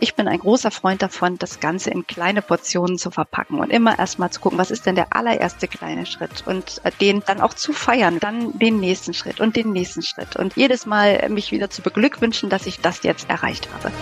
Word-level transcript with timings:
Ich 0.00 0.14
bin 0.14 0.28
ein 0.28 0.38
großer 0.38 0.70
Freund 0.70 1.02
davon, 1.02 1.38
das 1.38 1.58
Ganze 1.58 1.90
in 1.90 2.06
kleine 2.06 2.40
Portionen 2.40 2.98
zu 2.98 3.10
verpacken 3.10 3.58
und 3.58 3.70
immer 3.70 3.98
erstmal 3.98 4.30
zu 4.30 4.38
gucken, 4.38 4.56
was 4.56 4.70
ist 4.70 4.86
denn 4.86 4.94
der 4.94 5.12
allererste 5.12 5.66
kleine 5.66 6.06
Schritt 6.06 6.44
und 6.46 6.80
äh, 6.84 6.92
den 7.00 7.20
dann 7.26 7.40
auch 7.40 7.52
zu 7.52 7.72
feiern, 7.72 8.20
dann 8.20 8.56
den 8.60 8.78
nächsten 8.78 9.12
Schritt 9.12 9.40
und 9.40 9.56
den 9.56 9.72
nächsten 9.72 10.02
Schritt 10.02 10.36
und 10.36 10.54
jedes 10.54 10.86
Mal 10.86 11.28
mich 11.30 11.50
wieder 11.50 11.68
zu 11.68 11.82
beglückwünschen, 11.82 12.48
dass 12.48 12.66
ich 12.66 12.78
das 12.78 13.02
jetzt 13.02 13.28
erreicht 13.28 13.68
habe. 13.72 13.92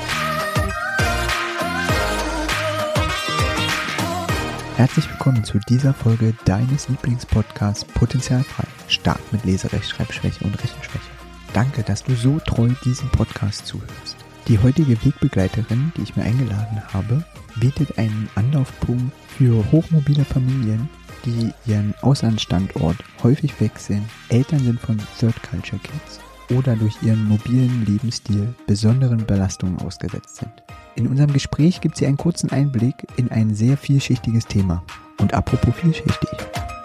Herzlich 4.77 5.09
willkommen 5.09 5.45
zu 5.45 5.59
dieser 5.67 5.95
Folge 5.95 6.35
deines 6.45 6.91
Lieblingspodcasts 6.91 7.87
Potenzialfrei. 7.87 8.65
Stark 8.89 9.21
mit 9.33 9.47
Leserechtschreibschwäche 9.47 10.45
und 10.45 10.63
Rechenschwäche. 10.63 11.11
Danke, 11.55 11.83
dass 11.85 12.05
du 12.05 12.15
so 12.15 12.39
treu 12.39 12.69
diesem 12.85 13.09
Podcast 13.09 13.67
zuhörst. 13.67 14.25
Die 14.49 14.61
heutige 14.61 15.05
Wegbegleiterin, 15.05 15.93
die 15.97 16.03
ich 16.03 16.15
mir 16.15 16.23
eingeladen 16.23 16.81
habe, 16.93 17.25
bietet 17.57 17.99
einen 17.99 18.29
Anlaufpunkt 18.37 19.13
für 19.27 19.64
hochmobile 19.73 20.25
Familien, 20.25 20.89
die 21.25 21.53
ihren 21.67 21.95
Auslandsstandort 22.00 22.96
häufig 23.25 23.61
wechseln, 23.61 24.09
Eltern 24.29 24.61
sind 24.61 24.79
von 24.79 24.99
Third 25.18 25.35
Culture 25.43 25.81
Kids 25.82 26.21
oder 26.57 26.77
durch 26.77 26.95
ihren 27.03 27.27
mobilen 27.27 27.85
Lebensstil 27.87 28.54
besonderen 28.68 29.27
Belastungen 29.27 29.81
ausgesetzt 29.81 30.37
sind. 30.37 30.53
In 30.95 31.09
unserem 31.09 31.32
Gespräch 31.32 31.81
gibt 31.81 31.96
sie 31.96 32.06
einen 32.06 32.17
kurzen 32.17 32.51
Einblick 32.51 33.06
in 33.17 33.33
ein 33.33 33.53
sehr 33.53 33.77
vielschichtiges 33.77 34.47
Thema. 34.47 34.84
Und 35.20 35.34
apropos 35.34 35.75
vielschichtig, 35.75 36.39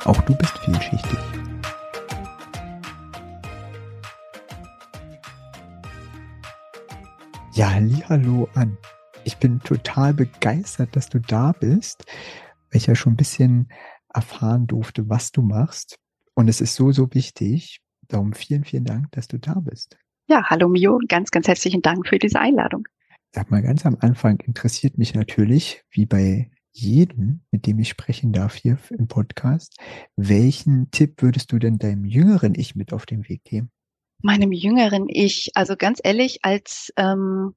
auch 0.06 0.22
du 0.22 0.34
bist 0.36 0.58
vielschichtig. 0.60 1.20
Ja, 7.62 7.80
hallo 8.10 8.50
an. 8.56 8.76
Ich 9.24 9.38
bin 9.38 9.60
total 9.60 10.16
begeistert, 10.16 10.96
dass 10.96 11.10
du 11.10 11.20
da 11.20 11.52
bist, 11.52 12.06
weil 12.72 12.78
ich 12.78 12.88
ja 12.88 12.96
schon 12.96 13.14
ein 13.14 13.18
bisschen 13.18 13.72
erfahren 14.12 14.66
durfte, 14.66 15.10
was 15.10 15.32
du 15.32 15.44
machst. 15.44 16.00
Und 16.34 16.48
es 16.48 16.60
ist 16.60 16.74
so, 16.74 16.92
so 16.92 17.14
wichtig. 17.14 17.80
Darum 18.08 18.34
vielen, 18.34 18.64
vielen 18.64 18.86
Dank, 18.86 19.12
dass 19.12 19.28
du 19.28 19.38
da 19.38 19.60
bist. 19.60 19.96
Ja, 20.28 20.50
hallo 20.50 20.70
Mio, 20.70 21.00
ganz, 21.08 21.30
ganz 21.30 21.48
herzlichen 21.48 21.84
Dank 21.84 22.08
für 22.08 22.18
diese 22.18 22.40
Einladung. 22.40 22.88
Sag 23.32 23.52
mal, 23.52 23.62
ganz 23.62 23.86
am 23.86 23.96
Anfang 24.00 24.40
interessiert 24.40 24.98
mich 24.98 25.14
natürlich, 25.14 25.84
wie 25.92 26.08
bei 26.08 26.50
jedem, 26.72 27.42
mit 27.52 27.68
dem 27.68 27.78
ich 27.78 27.90
sprechen 27.90 28.34
darf 28.34 28.56
hier 28.56 28.80
im 28.98 29.08
Podcast, 29.08 29.78
welchen 30.16 30.90
Tipp 30.90 31.22
würdest 31.22 31.52
du 31.52 31.60
denn 31.60 31.78
deinem 31.78 32.06
jüngeren 32.06 32.56
Ich 32.56 32.74
mit 32.76 32.92
auf 32.92 33.06
den 33.06 33.30
Weg 33.30 33.44
geben? 33.44 33.70
Meinem 34.24 34.52
jüngeren 34.52 35.08
Ich, 35.10 35.52
also 35.56 35.76
ganz 35.76 36.00
ehrlich, 36.04 36.40
als 36.44 36.92
ähm, 36.98 37.56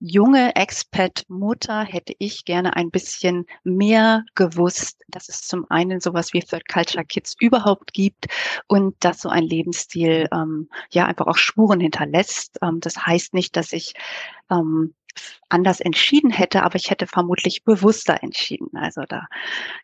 junge 0.00 0.54
Expat-Mutter 0.54 1.82
hätte 1.82 2.14
ich 2.18 2.44
gerne 2.44 2.76
ein 2.76 2.90
bisschen 2.90 3.46
mehr 3.64 4.24
gewusst, 4.34 5.02
dass 5.08 5.28
es 5.28 5.42
zum 5.42 5.66
einen 5.70 6.00
sowas 6.00 6.32
wie 6.32 6.40
Third 6.40 6.68
Culture 6.68 7.04
Kids 7.04 7.34
überhaupt 7.40 7.92
gibt 7.92 8.26
und 8.68 8.94
dass 9.00 9.20
so 9.20 9.28
ein 9.28 9.44
Lebensstil 9.44 10.28
ähm, 10.32 10.68
ja 10.90 11.06
einfach 11.06 11.26
auch 11.26 11.36
Spuren 11.36 11.80
hinterlässt. 11.80 12.58
Ähm, 12.62 12.80
das 12.80 13.06
heißt 13.06 13.34
nicht, 13.34 13.56
dass 13.56 13.72
ich 13.72 13.94
ähm, 14.50 14.94
anders 15.48 15.80
entschieden 15.80 16.30
hätte, 16.30 16.62
aber 16.62 16.76
ich 16.76 16.90
hätte 16.90 17.08
vermutlich 17.08 17.64
bewusster 17.64 18.22
entschieden. 18.22 18.76
Also 18.76 19.02
da 19.08 19.26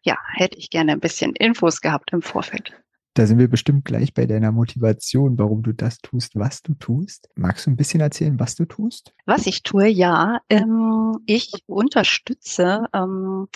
ja 0.02 0.16
hätte 0.34 0.58
ich 0.58 0.70
gerne 0.70 0.92
ein 0.92 1.00
bisschen 1.00 1.34
Infos 1.34 1.80
gehabt 1.80 2.12
im 2.12 2.22
Vorfeld. 2.22 2.72
Da 3.14 3.26
sind 3.26 3.38
wir 3.38 3.48
bestimmt 3.48 3.84
gleich 3.84 4.12
bei 4.12 4.26
deiner 4.26 4.50
Motivation, 4.50 5.38
warum 5.38 5.62
du 5.62 5.72
das 5.72 5.98
tust, 5.98 6.34
was 6.34 6.62
du 6.62 6.74
tust. 6.74 7.28
Magst 7.36 7.66
du 7.66 7.70
ein 7.70 7.76
bisschen 7.76 8.00
erzählen, 8.00 8.40
was 8.40 8.56
du 8.56 8.64
tust? 8.64 9.14
Was 9.24 9.46
ich 9.46 9.62
tue, 9.62 9.86
ja. 9.86 10.40
Ähm, 10.48 11.18
ich 11.24 11.52
unterstütze 11.66 12.86
ähm, 12.92 13.46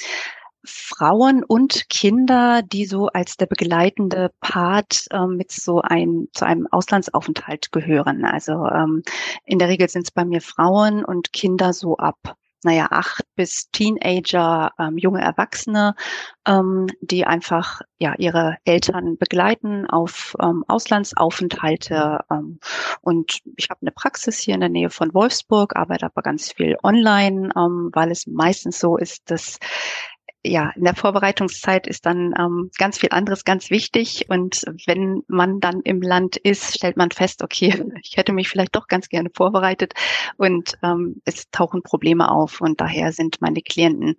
Frauen 0.64 1.42
und 1.42 1.88
Kinder, 1.88 2.62
die 2.62 2.86
so 2.86 3.08
als 3.08 3.36
der 3.36 3.46
begleitende 3.46 4.30
Part 4.40 5.06
ähm, 5.10 5.36
mit 5.36 5.50
so 5.50 5.80
ein 5.80 6.28
zu 6.32 6.44
einem 6.44 6.68
Auslandsaufenthalt 6.70 7.72
gehören. 7.72 8.24
Also 8.24 8.64
ähm, 8.66 9.02
in 9.44 9.58
der 9.58 9.68
Regel 9.68 9.88
sind 9.88 10.02
es 10.06 10.12
bei 10.12 10.24
mir 10.24 10.41
Frauen 10.41 11.04
und 11.04 11.32
Kinder 11.32 11.72
so 11.72 11.97
ab 11.97 12.36
naja, 12.64 12.88
acht 12.91 13.22
bis 13.36 13.70
Teenager, 13.70 14.72
ähm, 14.78 14.98
junge 14.98 15.20
Erwachsene, 15.20 15.94
ähm, 16.46 16.88
die 17.00 17.24
einfach 17.24 17.80
ja 17.98 18.14
ihre 18.19 18.56
Eltern 18.64 19.16
begleiten 19.16 19.86
auf 19.86 20.36
ähm, 20.42 20.64
Auslandsaufenthalte. 20.66 22.20
Ähm, 22.30 22.58
und 23.00 23.41
ich 23.56 23.70
habe 23.70 23.80
eine 23.82 23.92
Praxis 23.92 24.38
hier 24.41 24.54
in 24.54 24.60
der 24.60 24.68
Nähe 24.68 24.91
von 24.91 25.14
Wolfsburg, 25.14 25.76
arbeite 25.76 26.06
aber 26.06 26.22
ganz 26.22 26.52
viel 26.52 26.76
online, 26.82 27.50
ähm, 27.56 27.91
weil 27.92 28.10
es 28.10 28.26
meistens 28.26 28.80
so 28.80 28.97
ist, 28.97 29.30
dass 29.30 29.58
ja, 30.48 30.70
in 30.70 30.84
der 30.84 30.94
Vorbereitungszeit 30.94 31.86
ist 31.86 32.06
dann 32.06 32.34
ähm, 32.38 32.70
ganz 32.78 32.98
viel 32.98 33.10
anderes 33.12 33.44
ganz 33.44 33.70
wichtig. 33.70 34.26
Und 34.28 34.64
wenn 34.86 35.22
man 35.28 35.60
dann 35.60 35.81
im 35.82 36.03
Land 36.03 36.36
ist, 36.36 36.75
stellt 36.75 36.97
man 36.97 37.10
fest, 37.10 37.42
okay, 37.42 37.84
ich 38.03 38.16
hätte 38.16 38.32
mich 38.32 38.48
vielleicht 38.48 38.75
doch 38.75 38.88
ganz 38.88 39.09
gerne 39.09 39.31
vorbereitet 39.34 39.94
und 40.36 40.78
ähm, 40.82 41.20
es 41.25 41.50
tauchen 41.50 41.82
Probleme 41.82 42.31
auf. 42.31 42.60
Und 42.60 42.81
daher 42.81 43.12
sind 43.12 43.41
meine 43.41 43.60
Klienten 43.60 44.16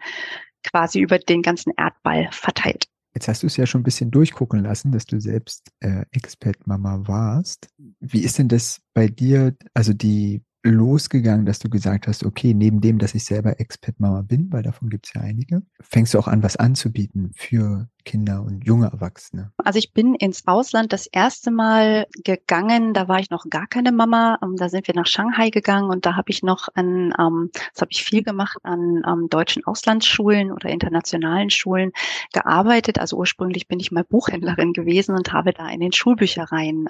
quasi 0.63 0.99
über 0.99 1.19
den 1.19 1.41
ganzen 1.41 1.73
Erdball 1.75 2.29
verteilt. 2.31 2.87
Jetzt 3.13 3.27
hast 3.27 3.43
du 3.43 3.47
es 3.47 3.57
ja 3.57 3.65
schon 3.65 3.81
ein 3.81 3.85
bisschen 3.85 4.11
durchgucken 4.11 4.63
lassen, 4.63 4.91
dass 4.91 5.05
du 5.05 5.19
selbst 5.19 5.71
äh, 5.79 6.05
Expat-Mama 6.11 7.07
warst. 7.07 7.67
Wie 7.99 8.23
ist 8.23 8.37
denn 8.37 8.47
das 8.47 8.81
bei 8.93 9.07
dir, 9.07 9.55
also 9.73 9.93
die 9.93 10.43
losgegangen, 10.63 11.45
dass 11.45 11.59
du 11.59 11.69
gesagt 11.69 12.07
hast, 12.07 12.23
okay, 12.25 12.53
neben 12.53 12.81
dem, 12.81 12.99
dass 12.99 13.15
ich 13.15 13.23
selber 13.23 13.59
Expat-Mama 13.59 14.23
bin, 14.23 14.51
weil 14.51 14.63
davon 14.63 14.89
gibt 14.89 15.07
es 15.07 15.13
ja 15.13 15.21
einige, 15.21 15.61
fängst 15.79 16.13
du 16.13 16.19
auch 16.19 16.27
an, 16.27 16.43
was 16.43 16.57
anzubieten 16.57 17.31
für 17.35 17.89
Kinder 18.05 18.41
und 18.41 18.65
junge 18.65 18.87
Erwachsene? 18.87 19.51
Also 19.57 19.77
ich 19.77 19.93
bin 19.93 20.15
ins 20.15 20.47
Ausland 20.47 20.93
das 20.93 21.07
erste 21.07 21.51
Mal 21.51 22.07
gegangen, 22.23 22.93
da 22.93 23.07
war 23.07 23.19
ich 23.19 23.29
noch 23.29 23.45
gar 23.49 23.67
keine 23.67 23.91
Mama. 23.91 24.39
Ähm, 24.41 24.55
da 24.55 24.69
sind 24.69 24.87
wir 24.87 24.95
nach 24.95 25.05
Shanghai 25.05 25.49
gegangen 25.49 25.89
und 25.89 26.05
da 26.05 26.15
habe 26.15 26.31
ich 26.31 26.41
noch 26.41 26.69
an, 26.73 27.13
ähm, 27.19 27.51
das 27.73 27.81
habe 27.81 27.91
ich 27.91 28.03
viel 28.03 28.23
gemacht, 28.23 28.57
an 28.63 29.03
ähm, 29.07 29.27
deutschen 29.29 29.65
Auslandsschulen 29.65 30.51
oder 30.51 30.69
internationalen 30.69 31.49
Schulen 31.49 31.91
gearbeitet. 32.33 32.99
Also 32.99 33.17
ursprünglich 33.17 33.67
bin 33.67 33.79
ich 33.79 33.91
mal 33.91 34.03
Buchhändlerin 34.03 34.73
gewesen 34.73 35.15
und 35.15 35.33
habe 35.33 35.53
da 35.53 35.67
in 35.69 35.79
den 35.79 35.91
Schulbüchereien, 35.91 36.89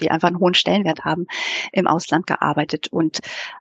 die 0.00 0.10
einfach 0.10 0.28
einen 0.28 0.40
hohen 0.40 0.54
Stellenwert 0.54 1.04
haben, 1.04 1.26
im 1.72 1.86
Ausland 1.86 2.26
gearbeitet. 2.26 2.88
Und 2.88 3.20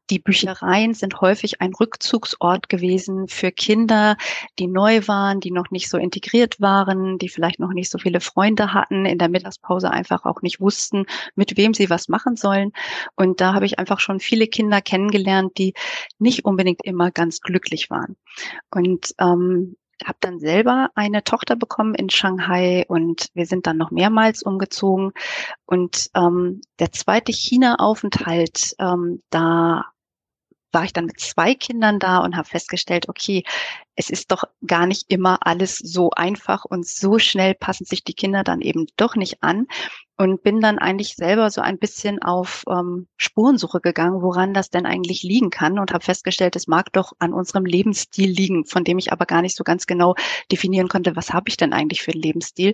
die 0.10 0.20
Büchereien 0.20 0.94
sind 0.94 1.22
häufig 1.22 1.62
ein 1.62 1.74
Rückzugsort 1.74 2.70
gewesen 2.70 3.28
für 3.28 3.52
Kinder, 3.52 4.18
die 4.60 4.68
neu 4.68 5.08
waren, 5.08 5.40
die 5.40 5.52
noch 5.52 5.72
nicht 5.72 5.90
so 5.90 5.98
integriert 5.98 6.60
waren 6.60 6.87
waren, 6.88 7.18
die 7.18 7.30
vielleicht 7.30 7.60
noch 7.60 7.74
nicht 7.74 7.92
so 7.92 7.98
viele 7.98 8.20
Freunde 8.22 8.74
hatten, 8.74 9.06
in 9.06 9.18
der 9.18 9.30
Mittagspause 9.30 9.92
einfach 9.92 10.26
auch 10.26 10.42
nicht 10.42 10.60
wussten, 10.60 11.06
mit 11.36 11.58
wem 11.58 11.74
sie 11.74 11.90
was 11.90 12.08
machen 12.08 12.36
sollen. 12.36 12.72
Und 13.16 13.42
da 13.42 13.54
habe 13.54 13.66
ich 13.66 13.80
einfach 13.80 14.00
schon 14.00 14.20
viele 14.20 14.48
Kinder 14.48 14.82
kennengelernt, 14.82 15.58
die 15.58 15.74
nicht 16.20 16.46
unbedingt 16.46 16.84
immer 16.84 17.12
ganz 17.12 17.42
glücklich 17.42 17.90
waren. 17.90 18.16
Und 18.72 19.14
ähm, 19.20 19.76
habe 20.06 20.18
dann 20.20 20.40
selber 20.40 20.90
eine 20.96 21.24
Tochter 21.24 21.56
bekommen 21.56 21.96
in 21.96 22.10
Shanghai 22.10 22.86
und 22.88 23.30
wir 23.34 23.46
sind 23.46 23.66
dann 23.66 23.78
noch 23.78 23.92
mehrmals 23.92 24.44
umgezogen. 24.44 25.12
Und 25.66 26.10
ähm, 26.16 26.62
der 26.80 26.92
zweite 26.92 27.32
China-Aufenthalt, 27.32 28.76
ähm, 28.80 29.24
da 29.30 29.86
war 30.72 30.84
ich 30.84 30.94
dann 30.94 31.06
mit 31.06 31.20
zwei 31.20 31.56
Kindern 31.56 32.00
da 32.00 32.20
und 32.20 32.36
habe 32.36 32.48
festgestellt, 32.48 33.10
okay, 33.10 33.44
es 33.96 34.10
ist 34.10 34.32
doch 34.32 34.44
gar 34.66 34.86
nicht 34.86 35.06
immer 35.10 35.40
alles 35.46 35.78
so 35.78 36.12
einfach 36.12 36.66
und 36.66 36.88
so 36.88 37.18
schnell 37.20 37.56
passen 37.56 37.86
sich 37.86 38.04
die 38.04 38.14
Kinder 38.14 38.44
dann 38.44 38.62
eben 38.62 38.86
doch 38.96 39.16
nicht 39.16 39.42
an. 39.42 39.68
Und 40.20 40.42
bin 40.42 40.62
dann 40.62 40.80
eigentlich 40.80 41.14
selber 41.14 41.52
so 41.52 41.62
ein 41.62 41.78
bisschen 41.78 42.20
auf 42.24 42.64
ähm, 42.68 43.08
Spurensuche 43.18 43.82
gegangen, 43.82 44.24
woran 44.24 44.52
das 44.52 44.72
denn 44.72 44.88
eigentlich 44.88 45.22
liegen 45.22 45.52
kann 45.52 45.78
und 45.78 45.94
habe 45.94 46.04
festgestellt, 46.04 46.56
es 46.56 46.66
mag 46.66 46.92
doch 46.92 47.14
an 47.20 47.34
unserem 47.34 47.66
Lebensstil 47.66 48.32
liegen, 48.32 48.66
von 48.66 48.84
dem 48.84 48.98
ich 48.98 49.12
aber 49.12 49.28
gar 49.28 49.44
nicht 49.44 49.56
so 49.56 49.64
ganz 49.64 49.86
genau 49.86 50.16
definieren 50.52 50.88
konnte, 50.88 51.16
was 51.16 51.34
habe 51.34 51.50
ich 51.50 51.58
denn 51.58 51.72
eigentlich 51.72 52.02
für 52.02 52.14
einen 52.14 52.24
Lebensstil 52.24 52.74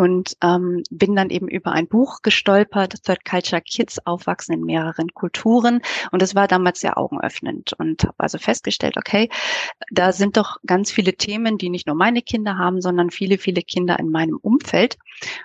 und 0.00 0.34
ähm, 0.42 0.82
bin 0.90 1.14
dann 1.14 1.28
eben 1.28 1.46
über 1.46 1.72
ein 1.72 1.86
Buch 1.86 2.22
gestolpert, 2.22 3.04
Third 3.04 3.22
Culture 3.26 3.60
Kids 3.60 3.98
aufwachsen 4.06 4.54
in 4.54 4.64
mehreren 4.64 5.12
Kulturen. 5.12 5.82
Und 6.10 6.22
das 6.22 6.34
war 6.34 6.48
damals 6.48 6.80
sehr 6.80 6.96
augenöffnend 6.96 7.74
und 7.74 8.04
habe 8.04 8.14
also 8.16 8.38
festgestellt, 8.38 8.96
okay, 8.96 9.28
da 9.90 10.12
sind 10.12 10.38
doch 10.38 10.56
ganz 10.64 10.90
viele 10.90 11.12
Themen, 11.12 11.58
die 11.58 11.68
nicht 11.68 11.86
nur 11.86 11.96
meine 11.96 12.22
Kinder 12.22 12.56
haben, 12.56 12.80
sondern 12.80 13.10
viele, 13.10 13.36
viele 13.36 13.60
Kinder 13.60 13.98
in 13.98 14.08
meinem 14.08 14.38
Umfeld. 14.40 14.96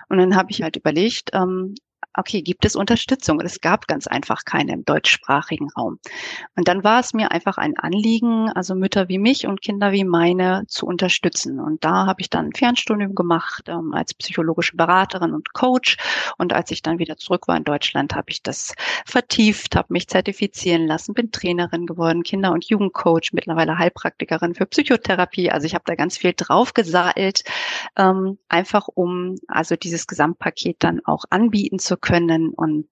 Und 0.08 0.16
dann 0.16 0.36
habe 0.36 0.50
ich 0.50 0.62
halt 0.62 0.76
überlegt, 0.76 1.32
ähm, 1.34 1.74
okay, 2.16 2.42
gibt 2.42 2.64
es 2.64 2.76
Unterstützung? 2.76 3.38
Und 3.38 3.44
es 3.44 3.60
gab 3.60 3.86
ganz 3.86 4.06
einfach 4.06 4.44
keine 4.44 4.72
im 4.72 4.84
deutschsprachigen 4.84 5.68
Raum. 5.70 5.98
Und 6.56 6.68
dann 6.68 6.82
war 6.82 7.00
es 7.00 7.14
mir 7.14 7.30
einfach 7.30 7.58
ein 7.58 7.76
Anliegen, 7.76 8.50
also 8.50 8.74
Mütter 8.74 9.08
wie 9.08 9.18
mich 9.18 9.46
und 9.46 9.62
Kinder 9.62 9.92
wie 9.92 10.04
meine 10.04 10.64
zu 10.66 10.86
unterstützen. 10.86 11.60
Und 11.60 11.84
da 11.84 12.06
habe 12.06 12.20
ich 12.20 12.30
dann 12.30 12.46
ein 12.46 12.52
Fernstudium 12.52 13.14
gemacht 13.14 13.64
ähm, 13.68 13.92
als 13.92 14.14
psychologische 14.14 14.76
Beraterin 14.76 15.34
und 15.34 15.52
Coach. 15.52 15.96
Und 16.38 16.52
als 16.52 16.70
ich 16.70 16.82
dann 16.82 16.98
wieder 16.98 17.16
zurück 17.16 17.48
war 17.48 17.56
in 17.56 17.64
Deutschland, 17.64 18.14
habe 18.14 18.30
ich 18.30 18.42
das 18.42 18.74
vertieft, 19.04 19.76
habe 19.76 19.92
mich 19.92 20.08
zertifizieren 20.08 20.86
lassen, 20.86 21.14
bin 21.14 21.30
Trainerin 21.30 21.86
geworden, 21.86 22.22
Kinder- 22.22 22.52
und 22.52 22.64
Jugendcoach, 22.64 23.32
mittlerweile 23.32 23.78
Heilpraktikerin 23.78 24.54
für 24.54 24.66
Psychotherapie. 24.66 25.50
Also 25.50 25.66
ich 25.66 25.74
habe 25.74 25.84
da 25.86 25.94
ganz 25.94 26.16
viel 26.16 26.32
draufgeseilt, 26.36 27.42
ähm, 27.96 28.38
einfach 28.48 28.88
um 28.88 29.36
also 29.48 29.76
dieses 29.76 30.06
Gesamtpaket 30.06 30.76
dann 30.80 31.00
auch 31.04 31.24
anbieten 31.30 31.78
zu 31.78 31.96
können 31.96 32.05
und 32.56 32.86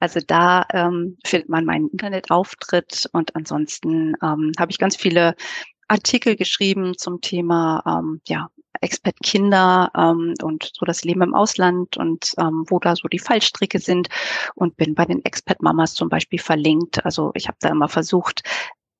Also 0.00 0.20
da 0.26 0.66
ähm, 0.72 1.18
findet 1.24 1.48
man 1.48 1.64
meinen 1.64 1.88
Internetauftritt 1.90 3.08
und 3.12 3.36
ansonsten 3.36 4.16
ähm, 4.22 4.50
habe 4.58 4.72
ich 4.72 4.78
ganz 4.78 4.96
viele 4.96 5.36
Artikel 5.88 6.36
geschrieben 6.36 6.96
zum 6.96 7.20
Thema 7.20 7.82
ähm, 7.86 8.20
ja, 8.26 8.48
Expat-Kinder 8.80 9.90
ähm, 9.96 10.34
und 10.42 10.70
so 10.74 10.84
das 10.84 11.04
Leben 11.04 11.22
im 11.22 11.34
Ausland 11.34 11.96
und 11.96 12.34
ähm, 12.38 12.64
wo 12.68 12.78
da 12.78 12.96
so 12.96 13.08
die 13.08 13.18
Fallstricke 13.18 13.78
sind 13.78 14.08
und 14.54 14.76
bin 14.76 14.94
bei 14.94 15.04
den 15.04 15.24
Expat-Mamas 15.24 15.94
zum 15.94 16.08
Beispiel 16.08 16.38
verlinkt. 16.38 17.04
Also 17.04 17.30
ich 17.34 17.48
habe 17.48 17.56
da 17.60 17.70
immer 17.70 17.88
versucht, 17.88 18.42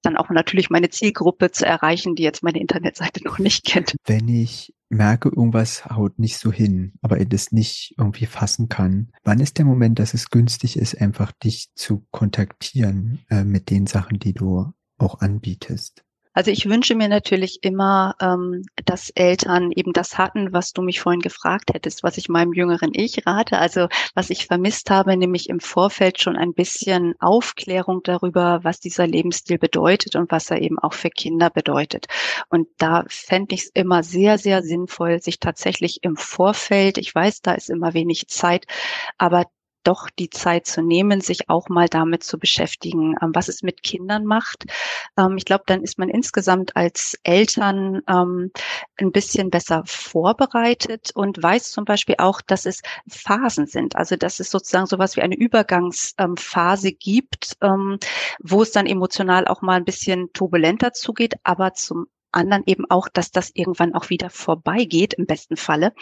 dann 0.03 0.17
auch 0.17 0.31
natürlich 0.31 0.71
meine 0.71 0.91
Zielgruppe 0.91 1.51
zu 1.51 1.67
erreichen, 1.67 2.15
die 2.15 2.23
jetzt 2.23 2.43
meine 2.43 2.61
Internetseite 2.61 3.21
noch 3.25 3.39
nicht 3.39 3.65
kennt. 3.65 3.95
Wenn 4.05 4.29
ich 4.29 4.75
merke, 4.89 5.29
irgendwas 5.29 5.87
haut 5.87 6.19
nicht 6.19 6.39
so 6.39 6.53
hin, 6.53 6.93
aber 7.03 7.21
ich 7.21 7.29
das 7.29 7.53
nicht 7.53 7.95
irgendwie 7.99 8.27
fassen 8.27 8.69
kann, 8.69 9.11
wann 9.25 9.41
ist 9.41 9.59
der 9.59 9.65
Moment, 9.65 9.99
dass 9.99 10.15
es 10.15 10.31
günstig 10.31 10.77
ist, 10.77 11.01
einfach 11.01 11.33
dich 11.33 11.71
zu 11.75 12.07
kontaktieren 12.11 13.25
äh, 13.29 13.45
mit 13.45 13.71
den 13.71 13.87
Sachen, 13.87 14.19
die 14.19 14.35
du 14.35 14.73
auch 14.99 15.21
anbietest? 15.21 16.04
Also 16.35 16.51
ich 16.51 16.69
wünsche 16.69 16.97
mir 16.97 17.09
natürlich 17.09 17.61
immer, 17.63 18.17
ähm, 18.21 18.65
dass 18.85 19.11
Eltern 19.11 19.71
eben 19.71 19.93
das 19.93 20.19
hatten, 20.19 20.53
was 20.53 20.73
du 20.73 20.83
mich 20.83 21.01
vorhin 21.01 21.21
gefragt 21.21 21.73
hättest, 21.73 22.03
was 22.03 22.19
ich 22.19 22.29
meinem 22.29 22.53
jüngeren 22.53 22.91
Ich 22.93 23.25
rate. 23.27 23.59
Also 23.59 23.87
was 24.15 24.31
ich 24.31 24.47
vermisst 24.47 24.91
habe, 24.91 25.17
nämlich 25.17 25.49
im 25.49 25.61
Vorfeld 25.61 26.21
schon 26.21 26.37
ein 26.37 26.53
bisschen 26.53 27.15
Aufklärung 27.21 28.01
darüber, 28.03 28.61
was 28.65 28.81
dieser 28.81 29.07
Lebensstil 29.07 29.59
bedeutet 29.59 30.17
und 30.17 30.31
was 30.33 30.51
er 30.51 30.61
eben 30.61 30.79
auch 30.81 30.93
für 30.93 31.11
Kinder 31.11 31.51
bedeutet. 31.51 32.07
Und 32.49 32.67
da 32.79 33.05
fände 33.09 33.55
ich 33.55 33.63
es 33.63 33.71
immer 33.73 34.03
sehr, 34.03 34.37
sehr 34.37 34.63
sinnvoll, 34.63 35.21
sich 35.23 35.39
tatsächlich 35.39 36.01
im 36.03 36.17
Vorfeld, 36.17 36.99
ich 36.99 37.15
weiß, 37.15 37.43
da 37.43 37.55
ist 37.55 37.71
immer 37.71 37.95
wenig 37.95 38.27
Zeit, 38.27 38.67
aber 39.19 39.45
doch 39.85 40.11
die 40.11 40.31
Zeit 40.31 40.67
zu 40.67 40.83
nehmen, 40.83 41.21
sich 41.21 41.49
auch 41.49 41.69
mal 41.69 41.89
damit 41.89 42.25
zu 42.25 42.39
beschäftigen, 42.39 43.15
ähm, 43.23 43.31
was 43.35 43.49
es 43.49 43.63
mit 43.63 43.83
Kindern 43.83 44.25
macht. 44.25 44.65
Ähm, 45.17 45.37
ich 45.37 45.45
glaube, 45.45 45.65
dann 45.67 45.83
ist 45.83 45.99
man 45.99 46.09
insgesamt 46.09 46.77
als 46.77 47.19
Eltern 47.23 48.01
ähm, 48.09 48.51
ein 48.99 49.13
bisschen 49.13 49.51
besser 49.51 49.83
vorbereitet 49.87 51.11
und 51.15 51.43
weiß 51.43 51.71
zum 51.71 51.85
Beispiel 51.85 52.17
auch, 52.19 52.41
dass 52.41 52.67
es 52.67 52.83
Phasen 53.09 53.67
sind. 53.67 53.97
Also 53.97 54.17
dass 54.17 54.41
es 54.41 54.51
sozusagen 54.51 54.87
sowas 54.87 55.17
wie 55.17 55.23
eine 55.23 55.37
Übergangsphase 55.37 56.93
gibt, 56.93 57.57
wo 57.61 58.63
es 58.63 58.71
dann 58.73 58.87
emotional 58.87 59.47
auch 59.47 59.63
mal 59.63 59.77
ein 59.77 59.85
bisschen 59.85 60.33
turbulenter 60.33 60.93
zugeht, 60.93 61.35
aber 61.45 61.75
zum 61.75 62.07
anderen 62.35 62.63
eben 62.67 62.85
auch, 62.91 63.09
dass 63.09 63.31
das 63.31 63.51
irgendwann 63.55 63.95
auch 63.95 64.11
wieder 64.11 64.31
vorbeigeht, 64.31 65.15
im 65.15 65.27
besten 65.27 65.57
Falle. 65.57 65.93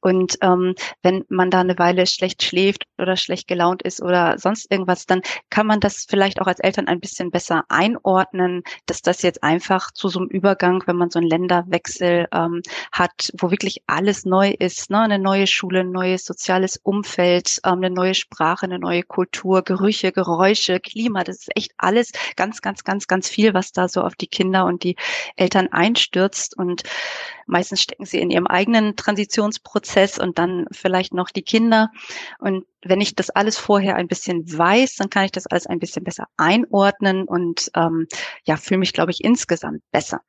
Und 0.00 0.38
ähm, 0.40 0.74
wenn 1.02 1.24
man 1.28 1.50
da 1.50 1.60
eine 1.60 1.78
Weile 1.78 2.06
schlecht 2.06 2.42
schläft 2.42 2.86
oder 2.98 3.16
schlecht 3.16 3.48
gelaunt 3.48 3.82
ist 3.82 4.02
oder 4.02 4.38
sonst 4.38 4.70
irgendwas, 4.70 5.06
dann 5.06 5.22
kann 5.50 5.66
man 5.66 5.80
das 5.80 6.06
vielleicht 6.08 6.40
auch 6.40 6.46
als 6.46 6.60
Eltern 6.60 6.88
ein 6.88 7.00
bisschen 7.00 7.30
besser 7.30 7.64
einordnen, 7.68 8.62
dass 8.86 9.02
das 9.02 9.22
jetzt 9.22 9.42
einfach 9.42 9.90
zu 9.92 10.08
so 10.08 10.20
einem 10.20 10.28
Übergang, 10.28 10.82
wenn 10.86 10.96
man 10.96 11.10
so 11.10 11.18
einen 11.18 11.28
Länderwechsel 11.28 12.26
ähm, 12.32 12.62
hat, 12.92 13.30
wo 13.38 13.50
wirklich 13.50 13.82
alles 13.86 14.24
neu 14.24 14.50
ist, 14.50 14.90
ne? 14.90 15.00
eine 15.00 15.18
neue 15.18 15.46
Schule, 15.46 15.80
ein 15.80 15.90
neues 15.90 16.24
soziales 16.24 16.78
Umfeld, 16.82 17.60
ähm, 17.64 17.74
eine 17.74 17.90
neue 17.90 18.14
Sprache, 18.14 18.66
eine 18.66 18.78
neue 18.78 19.02
Kultur, 19.02 19.62
Gerüche, 19.62 20.12
Geräusche, 20.12 20.80
Klima, 20.80 21.24
das 21.24 21.38
ist 21.38 21.56
echt 21.56 21.72
alles 21.76 22.12
ganz, 22.36 22.60
ganz, 22.60 22.84
ganz, 22.84 23.06
ganz 23.06 23.28
viel, 23.28 23.54
was 23.54 23.72
da 23.72 23.88
so 23.88 24.02
auf 24.02 24.14
die 24.14 24.26
Kinder 24.26 24.64
und 24.64 24.82
die 24.84 24.96
Eltern 25.36 25.68
einstürzt 25.74 26.56
und 26.56 26.82
meistens 27.46 27.82
stecken 27.82 28.04
sie 28.04 28.20
in 28.20 28.30
ihrem 28.30 28.46
eigenen 28.46 28.96
Transitionsprozess 28.96 30.18
und 30.18 30.38
dann 30.38 30.66
vielleicht 30.72 31.12
noch 31.12 31.30
die 31.30 31.42
Kinder. 31.42 31.90
Und 32.38 32.66
wenn 32.82 33.00
ich 33.00 33.14
das 33.14 33.30
alles 33.30 33.58
vorher 33.58 33.96
ein 33.96 34.08
bisschen 34.08 34.44
weiß, 34.46 34.96
dann 34.96 35.10
kann 35.10 35.24
ich 35.24 35.32
das 35.32 35.46
alles 35.46 35.66
ein 35.66 35.78
bisschen 35.78 36.04
besser 36.04 36.26
einordnen 36.36 37.24
und 37.24 37.70
ähm, 37.74 38.06
ja, 38.44 38.56
fühle 38.56 38.78
mich, 38.78 38.92
glaube 38.92 39.10
ich, 39.10 39.22
insgesamt 39.22 39.82
besser. 39.90 40.20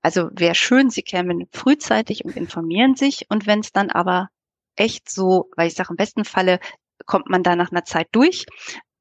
Also 0.00 0.28
wäre 0.32 0.54
schön, 0.54 0.90
Sie 0.90 1.02
kämen 1.02 1.48
frühzeitig 1.52 2.24
und 2.24 2.36
informieren 2.36 2.96
sich. 2.96 3.26
Und 3.28 3.46
wenn 3.46 3.60
es 3.60 3.72
dann 3.72 3.90
aber 3.90 4.28
echt 4.76 5.10
so, 5.10 5.50
weil 5.56 5.68
ich 5.68 5.74
sage, 5.74 5.90
im 5.90 5.96
besten 5.96 6.24
Falle 6.24 6.58
kommt 7.06 7.28
man 7.28 7.42
da 7.42 7.56
nach 7.56 7.70
einer 7.70 7.84
Zeit 7.84 8.08
durch. 8.12 8.46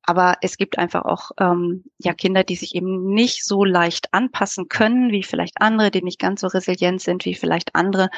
Aber 0.04 0.36
es 0.42 0.58
gibt 0.58 0.78
einfach 0.78 1.06
auch 1.06 1.32
ähm, 1.40 1.84
ja 2.00 2.14
Kinder, 2.14 2.44
die 2.44 2.56
sich 2.56 2.76
eben 2.76 3.14
nicht 3.14 3.46
so 3.46 3.64
leicht 3.64 4.14
anpassen 4.14 4.68
können, 4.68 5.12
wie 5.12 5.24
vielleicht 5.24 5.62
andere, 5.62 5.92
die 5.92 6.02
nicht 6.02 6.20
ganz 6.20 6.42
so 6.42 6.48
resilient 6.48 7.02
sind 7.02 7.26
wie 7.26 7.36
vielleicht 7.36 7.76
andere. 7.76 8.10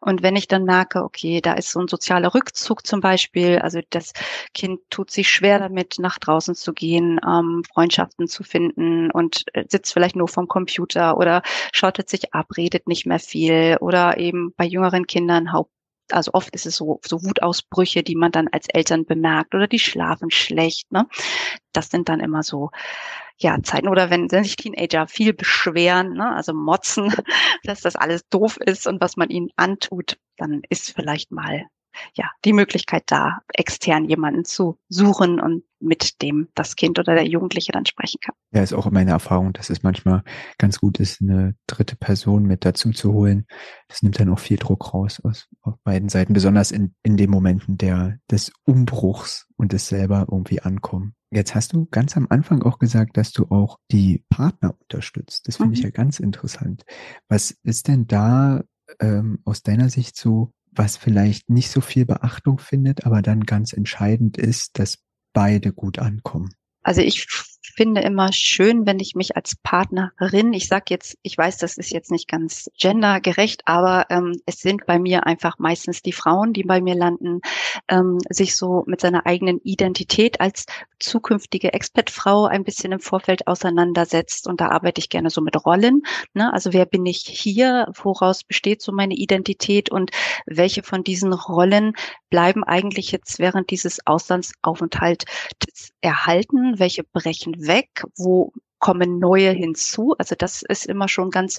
Und 0.00 0.22
wenn 0.22 0.36
ich 0.36 0.48
dann 0.48 0.64
merke, 0.64 1.02
okay, 1.02 1.40
da 1.40 1.54
ist 1.54 1.70
so 1.72 1.80
ein 1.80 1.88
sozialer 1.88 2.34
Rückzug 2.34 2.86
zum 2.86 3.00
Beispiel, 3.00 3.58
also 3.58 3.80
das 3.90 4.12
Kind 4.54 4.80
tut 4.90 5.10
sich 5.10 5.28
schwer 5.30 5.58
damit, 5.58 5.98
nach 5.98 6.18
draußen 6.18 6.54
zu 6.54 6.72
gehen, 6.72 7.20
ähm, 7.26 7.62
Freundschaften 7.72 8.28
zu 8.28 8.42
finden 8.42 9.10
und 9.10 9.44
äh, 9.54 9.64
sitzt 9.68 9.92
vielleicht 9.92 10.16
nur 10.16 10.28
vom 10.28 10.48
Computer 10.48 11.16
oder 11.16 11.42
schottet 11.72 12.08
sich 12.08 12.34
ab, 12.34 12.48
redet 12.56 12.86
nicht 12.86 13.06
mehr 13.06 13.18
viel 13.18 13.78
oder 13.80 14.18
eben 14.18 14.52
bei 14.56 14.64
jüngeren 14.64 15.06
Kindern 15.06 15.52
Haupt 15.52 15.70
also 16.12 16.32
oft 16.34 16.54
ist 16.54 16.66
es 16.66 16.76
so, 16.76 17.00
so 17.04 17.22
Wutausbrüche, 17.22 18.02
die 18.02 18.16
man 18.16 18.32
dann 18.32 18.48
als 18.48 18.68
Eltern 18.68 19.04
bemerkt 19.04 19.54
oder 19.54 19.66
die 19.66 19.78
schlafen 19.78 20.30
schlecht. 20.30 20.90
Ne? 20.92 21.06
Das 21.72 21.90
sind 21.90 22.08
dann 22.08 22.20
immer 22.20 22.42
so 22.42 22.70
ja, 23.40 23.62
Zeiten 23.62 23.88
oder 23.88 24.10
wenn, 24.10 24.30
wenn 24.30 24.44
sich 24.44 24.56
Teenager 24.56 25.06
viel 25.08 25.32
beschweren, 25.32 26.12
ne, 26.12 26.34
also 26.34 26.52
motzen, 26.52 27.10
dass 27.64 27.80
das 27.80 27.96
alles 27.96 28.28
doof 28.28 28.58
ist 28.58 28.86
und 28.86 29.00
was 29.00 29.16
man 29.16 29.30
ihnen 29.30 29.48
antut, 29.56 30.18
dann 30.36 30.60
ist 30.68 30.92
vielleicht 30.94 31.32
mal 31.32 31.66
ja, 32.14 32.30
die 32.44 32.52
Möglichkeit 32.52 33.04
da, 33.06 33.40
extern 33.52 34.04
jemanden 34.04 34.44
zu 34.44 34.78
suchen 34.88 35.40
und 35.40 35.64
mit 35.80 36.20
dem 36.22 36.48
das 36.54 36.76
Kind 36.76 36.98
oder 36.98 37.14
der 37.14 37.26
Jugendliche 37.26 37.72
dann 37.72 37.86
sprechen 37.86 38.20
kann. 38.20 38.34
Ja, 38.52 38.62
ist 38.62 38.74
auch 38.74 38.90
meine 38.90 39.12
Erfahrung, 39.12 39.52
dass 39.52 39.70
es 39.70 39.82
manchmal 39.82 40.22
ganz 40.58 40.78
gut 40.78 41.00
ist, 41.00 41.22
eine 41.22 41.54
dritte 41.66 41.96
Person 41.96 42.44
mit 42.44 42.64
dazu 42.64 42.90
zu 42.90 43.12
holen. 43.12 43.46
Das 43.88 44.02
nimmt 44.02 44.20
dann 44.20 44.28
auch 44.28 44.38
viel 44.38 44.58
Druck 44.58 44.92
raus 44.92 45.20
aus 45.24 45.48
auf 45.62 45.74
beiden 45.82 46.08
Seiten, 46.08 46.34
besonders 46.34 46.70
in, 46.70 46.94
in 47.02 47.16
den 47.16 47.30
Momenten 47.30 47.78
der, 47.78 48.18
des 48.30 48.52
Umbruchs 48.64 49.46
und 49.56 49.72
des 49.72 49.88
selber 49.88 50.26
irgendwie 50.30 50.60
ankommen. 50.60 51.14
Jetzt 51.30 51.54
hast 51.54 51.72
du 51.72 51.86
ganz 51.86 52.16
am 52.16 52.26
Anfang 52.28 52.62
auch 52.62 52.78
gesagt, 52.78 53.16
dass 53.16 53.32
du 53.32 53.46
auch 53.50 53.78
die 53.90 54.24
Partner 54.28 54.74
unterstützt. 54.80 55.46
Das 55.46 55.56
finde 55.56 55.68
mhm. 55.68 55.74
ich 55.74 55.82
ja 55.82 55.90
ganz 55.90 56.18
interessant. 56.18 56.84
Was 57.28 57.52
ist 57.62 57.88
denn 57.88 58.06
da 58.06 58.62
ähm, 58.98 59.38
aus 59.44 59.62
deiner 59.62 59.88
Sicht 59.88 60.16
so 60.16 60.52
was 60.72 60.96
vielleicht 60.96 61.50
nicht 61.50 61.70
so 61.70 61.80
viel 61.80 62.06
Beachtung 62.06 62.58
findet, 62.58 63.04
aber 63.04 63.22
dann 63.22 63.44
ganz 63.44 63.72
entscheidend 63.72 64.36
ist, 64.38 64.78
dass 64.78 64.98
beide 65.32 65.72
gut 65.72 65.98
ankommen. 65.98 66.54
Also 66.82 67.02
ich 67.02 67.26
finde 67.72 68.00
immer 68.02 68.32
schön, 68.32 68.86
wenn 68.86 69.00
ich 69.00 69.14
mich 69.14 69.36
als 69.36 69.56
Partnerin, 69.62 70.52
ich 70.52 70.68
sage 70.68 70.86
jetzt, 70.88 71.16
ich 71.22 71.36
weiß, 71.36 71.58
das 71.58 71.76
ist 71.76 71.90
jetzt 71.90 72.10
nicht 72.10 72.28
ganz 72.28 72.70
gendergerecht, 72.78 73.62
aber 73.66 74.06
ähm, 74.10 74.40
es 74.46 74.60
sind 74.60 74.86
bei 74.86 74.98
mir 74.98 75.26
einfach 75.26 75.58
meistens 75.58 76.02
die 76.02 76.12
Frauen, 76.12 76.52
die 76.52 76.62
bei 76.62 76.80
mir 76.80 76.94
landen, 76.94 77.40
ähm, 77.88 78.18
sich 78.28 78.56
so 78.56 78.84
mit 78.86 79.00
seiner 79.00 79.26
eigenen 79.26 79.60
Identität 79.62 80.40
als 80.40 80.66
zukünftige 81.00 81.72
Expertfrau 81.72 82.46
ein 82.46 82.64
bisschen 82.64 82.92
im 82.92 83.00
Vorfeld 83.00 83.46
auseinandersetzt. 83.46 84.46
Und 84.46 84.60
da 84.60 84.68
arbeite 84.68 85.00
ich 85.00 85.08
gerne 85.08 85.30
so 85.30 85.40
mit 85.40 85.64
Rollen. 85.64 86.02
Ne? 86.34 86.52
Also 86.52 86.72
wer 86.72 86.86
bin 86.86 87.06
ich 87.06 87.22
hier? 87.26 87.86
Woraus 87.94 88.44
besteht 88.44 88.82
so 88.82 88.92
meine 88.92 89.14
Identität? 89.14 89.90
Und 89.90 90.10
welche 90.46 90.82
von 90.82 91.02
diesen 91.02 91.32
Rollen 91.32 91.94
bleiben 92.28 92.62
eigentlich 92.62 93.10
jetzt 93.10 93.38
während 93.38 93.70
dieses 93.70 94.06
Auslandsaufenthalts 94.06 95.24
erhalten? 96.00 96.78
Welche 96.78 97.02
brechen 97.02 97.59
weg? 97.66 98.04
Wo 98.16 98.52
kommen 98.80 99.18
neue 99.18 99.50
hinzu. 99.50 100.14
Also 100.18 100.34
das 100.36 100.62
ist 100.62 100.86
immer 100.86 101.06
schon 101.06 101.30
ganz 101.30 101.58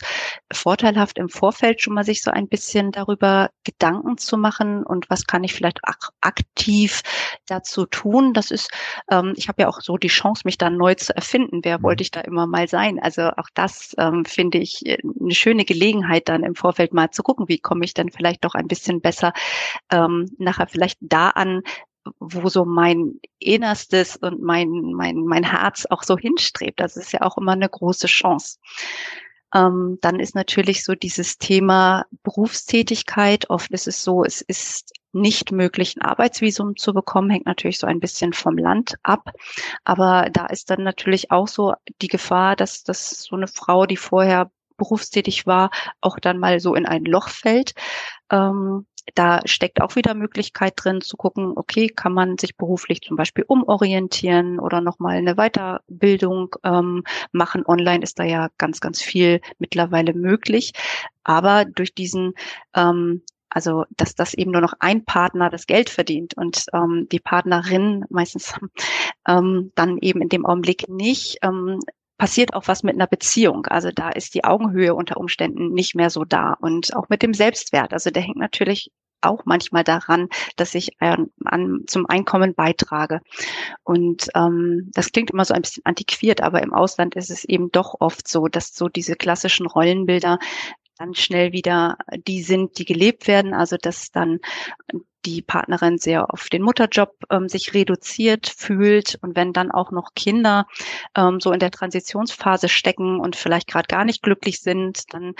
vorteilhaft 0.51 1.17
im 1.17 1.29
Vorfeld 1.29 1.81
schon 1.81 1.93
mal 1.93 2.03
sich 2.03 2.22
so 2.22 2.31
ein 2.31 2.50
bisschen 2.50 2.91
darüber 2.91 3.51
Gedanken 3.63 4.17
zu 4.17 4.38
machen 4.38 4.84
und 4.84 5.10
was 5.10 5.25
kann 5.27 5.43
ich 5.43 5.53
vielleicht 5.53 5.79
aktiv 6.20 7.01
dazu 7.46 7.86
tun. 7.86 8.34
Das 8.34 8.51
ist, 8.51 8.72
ähm, 9.10 9.34
ich 9.38 9.48
habe 9.48 9.62
ja 9.62 9.67
auch 9.70 9.81
so 9.81 9.98
die 9.98 10.08
Chance, 10.08 10.41
mich 10.46 10.58
dann 10.58 10.77
neu 10.77 10.96
zu 10.96 11.15
erfinden. 11.15 11.62
Wer 11.63 11.77
mhm. 11.77 11.84
wollte 11.84 12.01
ich 12.01 12.12
da 12.12 12.22
immer 12.22 12.48
mal 12.48 12.67
sein? 12.67 13.00
Also 13.00 13.29
auch 13.38 13.50
das 13.53 13.93
ähm, 14.00 14.25
finde 14.25 14.58
ich 14.58 14.86
äh, 14.86 14.98
eine 15.20 15.36
schöne 15.36 15.63
Gelegenheit 15.63 16.27
dann 16.27 16.43
im 16.43 16.55
Vorfeld 16.55 16.91
mal 16.91 17.12
zu 17.12 17.22
gucken, 17.22 17.48
wie 17.48 17.60
komme 17.60 17.86
ich 17.86 17.93
denn 17.93 18.10
vielleicht 18.10 18.43
doch 18.43 18.55
ein 18.55 18.67
bisschen 18.67 19.00
besser 19.00 19.31
ähm, 19.91 20.25
nachher 20.39 20.67
vielleicht 20.67 20.98
da 21.01 21.29
an, 21.29 21.62
wo 22.20 22.50
so 22.50 22.65
mein 22.65 23.20
Innerstes 23.39 24.17
und 24.17 24.41
mein, 24.41 24.70
mein, 24.93 25.17
mein 25.17 25.43
Herz 25.43 25.86
auch 25.89 26.03
so 26.03 26.17
hinstrebt. 26.17 26.79
Das 26.79 26.98
ist 26.98 27.12
ja 27.12 27.22
auch 27.22 27.38
immer 27.38 27.53
eine 27.53 27.70
große 27.70 28.08
Chance. 28.08 28.58
Ähm, 29.53 29.98
dann 30.01 30.20
ist 30.20 30.36
natürlich 30.36 30.84
so 30.84 30.96
dieses 30.96 31.38
Thema 31.38 32.05
Berufstätigkeit. 32.24 33.50
Oft 33.50 33.72
ist 33.72 33.88
es 33.88 34.03
so, 34.03 34.24
es 34.24 34.41
ist 34.41 34.93
nicht 35.13 35.51
möglich, 35.51 35.98
ein 35.98 36.01
Arbeitsvisum 36.03 36.77
zu 36.77 36.93
bekommen, 36.93 37.29
hängt 37.29 37.46
natürlich 37.46 37.79
so 37.79 37.88
ein 37.88 38.00
bisschen 38.00 38.31
vom 38.31 38.58
Land 38.58 38.96
ab. 39.03 39.31
Aber 39.84 40.29
da 40.31 40.46
ist 40.46 40.70
dann 40.70 40.84
natürlich 40.84 41.31
auch 41.31 41.50
so 41.50 41.74
die 42.01 42.08
Gefahr, 42.08 42.55
dass, 42.55 42.84
dass 42.84 43.24
so 43.24 43.36
eine 43.36 43.48
Frau, 43.48 43.86
die 43.86 43.98
vorher 43.98 44.51
berufstätig 44.77 45.46
war, 45.46 45.70
auch 46.00 46.17
dann 46.17 46.39
mal 46.39 46.60
so 46.60 46.74
in 46.74 46.86
ein 46.86 47.05
Loch 47.05 47.29
fällt. 47.29 47.74
Ähm, 48.31 48.88
da 49.15 49.41
steckt 49.46 49.81
auch 49.81 49.96
wieder 49.96 50.13
Möglichkeit 50.13 50.74
drin 50.75 51.01
zu 51.01 51.17
gucken, 51.17 51.53
okay, 51.55 51.88
kann 51.88 52.13
man 52.13 52.38
sich 52.38 52.55
beruflich 52.55 53.01
zum 53.01 53.17
Beispiel 53.17 53.46
umorientieren 53.48 54.60
oder 54.60 54.81
nochmal 54.81 55.17
eine 55.17 55.36
Weiterbildung 55.36 56.55
ähm, 56.63 57.03
machen. 57.31 57.65
Online 57.65 58.03
ist 58.03 58.20
da 58.20 58.24
ja 58.24 58.50
ganz, 58.58 58.79
ganz 58.79 59.01
viel 59.01 59.41
mittlerweile 59.60 60.13
möglich. 60.13 60.74
Aber 61.24 61.65
durch 61.65 61.93
diesen 61.93 62.34
ähm, 62.75 63.22
also 63.51 63.86
dass 63.98 64.15
das 64.15 64.34
eben 64.34 64.51
nur 64.51 64.62
noch 64.62 64.74
ein 64.79 65.03
Partner 65.03 65.50
das 65.50 65.67
Geld 65.67 65.89
verdient 65.89 66.36
und 66.38 66.65
ähm, 66.74 67.08
die 67.12 67.20
Partnerin 67.20 68.05
meistens 68.10 68.53
ähm, 69.27 69.72
dann 69.75 69.98
eben 69.98 70.22
in 70.22 70.29
dem 70.29 70.46
Augenblick 70.46 70.88
nicht, 70.88 71.39
ähm, 71.43 71.79
passiert 72.22 72.54
auch 72.54 72.68
was 72.68 72.84
mit 72.84 72.94
einer 72.94 73.08
Beziehung. 73.08 73.66
Also 73.66 73.90
da 73.90 74.10
ist 74.10 74.36
die 74.36 74.44
Augenhöhe 74.44 74.94
unter 74.94 75.18
Umständen 75.18 75.74
nicht 75.74 75.96
mehr 75.96 76.12
so 76.12 76.24
da 76.24 76.54
und 76.54 76.96
auch 76.96 77.10
mit 77.10 77.24
dem 77.24 77.34
Selbstwert. 77.34 77.94
Also 77.94 78.12
der 78.12 78.22
hängt 78.22 78.38
natürlich 78.38 78.92
auch 79.22 79.42
manchmal 79.46 79.84
daran, 79.84 80.28
dass 80.56 80.75
ich 80.75 80.92
ähm, 81.01 81.32
an, 81.46 81.80
zum 81.88 82.06
Einkommen 82.06 82.54
beitrage. 82.54 83.22
Und 83.82 84.28
ähm, 84.36 84.92
das 84.94 85.12
klingt 85.12 85.32
immer 85.32 85.46
so 85.46 85.56
ein 85.56 85.63
bisschen 85.63 85.84
antiquiert, 85.84 86.42
aber 86.42 86.62
im 86.62 86.75
Ausland 86.75 87.16
ist 87.16 87.32
es 87.32 87.44
eben 87.44 87.72
doch 87.72 87.96
oft 88.00 88.28
so, 88.28 88.48
dass 88.48 88.75
so 88.75 88.88
diese 88.88 89.16
klassischen 89.16 89.66
Rollenbilder 89.66 90.38
dann 91.00 91.16
schnell 91.16 91.54
wieder 91.54 91.98
die 92.28 92.44
sind, 92.44 92.78
die 92.78 92.86
gelebt 92.86 93.28
werden. 93.28 93.56
Also 93.56 93.78
dass 93.82 94.12
dann 94.12 94.42
die 95.25 95.42
Partnerin 95.42 95.98
sehr 95.98 96.34
auf 96.34 96.50
den 96.50 96.62
Mutterjob 96.62 97.16
ähm, 97.30 97.48
sich 97.48 97.74
reduziert 97.74 98.48
fühlt 98.48 99.18
und 99.22 99.36
wenn 99.36 99.54
dann 99.54 99.72
auch 99.72 99.92
noch 99.92 100.13
Kinder 100.16 100.68
ähm, 101.16 101.40
so 101.40 101.51
in 101.51 101.60
der 101.60 101.72
Transitionsphase 101.72 102.70
stecken 102.70 103.20
und 103.20 103.36
vielleicht 103.36 103.68
gerade 103.68 103.88
gar 103.88 104.06
nicht 104.06 104.22
glücklich 104.22 104.60
sind, 104.62 105.13
dann 105.13 105.34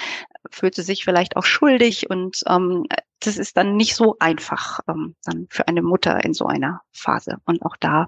fühlt 0.50 0.76
sie 0.76 0.84
sich 0.84 1.04
vielleicht 1.04 1.36
auch 1.36 1.46
schuldig 1.46 2.10
und 2.10 2.42
ähm, 2.48 2.86
das 3.20 3.38
ist 3.38 3.58
dann 3.58 3.76
nicht 3.76 3.96
so 3.96 4.18
einfach 4.20 4.80
ähm, 4.88 5.16
dann 5.24 5.48
für 5.50 5.68
eine 5.68 5.82
Mutter 5.82 6.24
in 6.24 6.34
so 6.34 6.46
einer 6.46 6.82
Phase. 6.92 7.38
Und 7.46 7.62
auch 7.64 7.78
da 7.80 8.08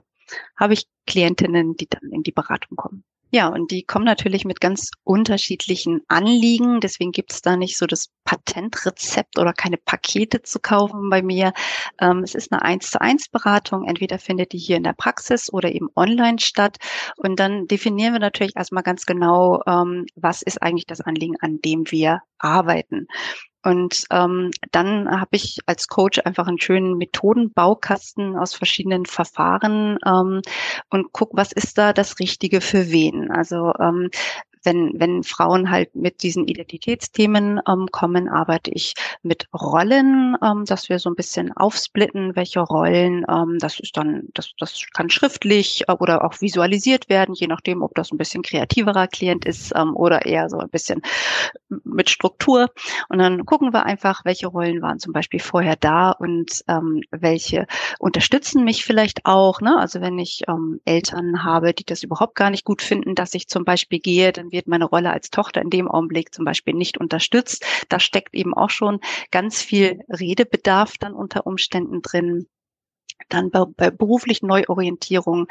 habe 0.57 0.73
ich 0.73 0.87
Klientinnen, 1.05 1.75
die 1.75 1.87
dann 1.87 2.11
in 2.11 2.23
die 2.23 2.31
Beratung 2.31 2.75
kommen. 2.75 3.03
Ja, 3.35 3.47
und 3.47 3.71
die 3.71 3.81
kommen 3.81 4.05
natürlich 4.05 4.45
mit 4.45 4.61
ganz 4.61 4.91
unterschiedlichen 5.03 6.01
Anliegen. 6.07 6.79
Deswegen 6.81 7.11
gibt 7.11 7.33
es 7.33 7.41
da 7.41 7.57
nicht 7.57 7.79
so 7.79 7.87
das 7.87 8.09
Patentrezept 8.25 9.39
oder 9.39 9.53
keine 9.53 9.77
Pakete 9.77 10.43
zu 10.43 10.59
kaufen 10.59 11.09
bei 11.09 11.23
mir. 11.23 11.51
Ähm, 11.99 12.19
es 12.19 12.35
ist 12.35 12.51
eine 12.51 12.61
eins 12.61 12.91
zu 12.91 13.01
eins 13.01 13.29
Beratung. 13.29 13.85
Entweder 13.87 14.19
findet 14.19 14.51
die 14.53 14.59
hier 14.59 14.77
in 14.77 14.83
der 14.83 14.93
Praxis 14.93 15.51
oder 15.51 15.71
eben 15.73 15.87
online 15.95 16.37
statt. 16.39 16.77
Und 17.17 17.39
dann 17.39 17.65
definieren 17.65 18.13
wir 18.13 18.19
natürlich 18.19 18.55
erstmal 18.55 18.83
ganz 18.83 19.07
genau, 19.07 19.63
ähm, 19.65 20.05
was 20.15 20.43
ist 20.43 20.61
eigentlich 20.61 20.85
das 20.85 21.01
Anliegen, 21.01 21.37
an 21.39 21.59
dem 21.59 21.89
wir 21.89 22.21
arbeiten. 22.37 23.07
Und 23.63 24.05
ähm, 24.11 24.51
dann 24.71 25.09
habe 25.09 25.35
ich 25.35 25.59
als 25.65 25.87
Coach 25.87 26.19
einfach 26.25 26.47
einen 26.47 26.59
schönen 26.59 26.97
Methodenbaukasten 26.97 28.37
aus 28.37 28.53
verschiedenen 28.53 29.05
Verfahren 29.05 29.97
ähm, 30.05 30.41
und 30.89 31.13
guck, 31.13 31.29
was 31.33 31.51
ist 31.51 31.77
da 31.77 31.93
das 31.93 32.19
Richtige 32.19 32.61
für 32.61 32.91
wen. 32.91 33.31
Also 33.31 33.73
ähm, 33.79 34.09
wenn, 34.63 34.93
wenn 34.95 35.23
Frauen 35.23 35.69
halt 35.69 35.95
mit 35.95 36.23
diesen 36.23 36.47
Identitätsthemen 36.47 37.59
ähm, 37.67 37.87
kommen, 37.91 38.29
arbeite 38.29 38.71
ich 38.71 38.93
mit 39.21 39.47
Rollen, 39.53 40.35
ähm, 40.43 40.65
dass 40.65 40.89
wir 40.89 40.99
so 40.99 41.09
ein 41.09 41.15
bisschen 41.15 41.51
aufsplitten, 41.55 42.35
welche 42.35 42.61
Rollen, 42.61 43.25
ähm, 43.29 43.57
das 43.59 43.79
ist 43.79 43.97
dann, 43.97 44.23
das, 44.33 44.51
das 44.57 44.85
kann 44.93 45.09
schriftlich 45.09 45.83
äh, 45.87 45.93
oder 45.93 46.23
auch 46.23 46.41
visualisiert 46.41 47.09
werden, 47.09 47.35
je 47.35 47.47
nachdem, 47.47 47.81
ob 47.81 47.93
das 47.95 48.11
ein 48.11 48.17
bisschen 48.17 48.43
kreativerer 48.43 49.07
Klient 49.07 49.45
ist 49.45 49.73
ähm, 49.75 49.95
oder 49.95 50.25
eher 50.25 50.49
so 50.49 50.57
ein 50.57 50.69
bisschen 50.69 51.01
mit 51.83 52.09
Struktur. 52.09 52.69
Und 53.09 53.19
dann 53.19 53.45
gucken 53.45 53.73
wir 53.73 53.85
einfach, 53.85 54.25
welche 54.25 54.47
Rollen 54.47 54.81
waren 54.81 54.99
zum 54.99 55.13
Beispiel 55.13 55.39
vorher 55.39 55.75
da 55.75 56.11
und 56.11 56.63
ähm, 56.67 57.01
welche 57.11 57.67
unterstützen 57.99 58.63
mich 58.63 58.85
vielleicht 58.85 59.25
auch. 59.25 59.61
Ne? 59.61 59.77
Also 59.77 60.01
wenn 60.01 60.17
ich 60.19 60.43
ähm, 60.47 60.79
Eltern 60.85 61.43
habe, 61.43 61.73
die 61.73 61.85
das 61.85 62.03
überhaupt 62.03 62.35
gar 62.35 62.49
nicht 62.49 62.65
gut 62.65 62.81
finden, 62.81 63.15
dass 63.15 63.33
ich 63.33 63.47
zum 63.47 63.65
Beispiel 63.65 63.99
gehe, 63.99 64.31
dann 64.31 64.51
wird 64.53 64.67
meine 64.67 64.85
Rolle 64.85 65.11
als 65.11 65.29
Tochter 65.29 65.61
in 65.61 65.69
dem 65.69 65.89
Augenblick 65.89 66.33
zum 66.33 66.45
Beispiel 66.45 66.73
nicht 66.73 66.97
unterstützt. 66.97 67.65
Da 67.89 67.99
steckt 67.99 68.33
eben 68.33 68.53
auch 68.53 68.69
schon 68.69 69.01
ganz 69.31 69.61
viel 69.61 69.99
Redebedarf 70.07 70.97
dann 70.97 71.13
unter 71.13 71.45
Umständen 71.45 72.01
drin. 72.01 72.47
Dann 73.29 73.51
bei, 73.51 73.65
bei 73.65 73.91
beruflichen 73.91 74.47
Neuorientierung 74.47 75.47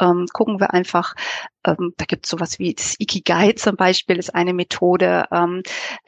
ähm, 0.00 0.26
gucken 0.32 0.60
wir 0.60 0.72
einfach, 0.72 1.14
ähm, 1.66 1.92
da 1.96 2.04
gibt 2.04 2.26
es 2.26 2.30
sowas 2.30 2.58
wie 2.58 2.74
das 2.74 2.94
Ikigai 2.98 3.52
zum 3.52 3.76
Beispiel, 3.76 4.18
ist 4.18 4.34
eine 4.34 4.54
Methode, 4.54 5.24
ähm, 5.32 5.62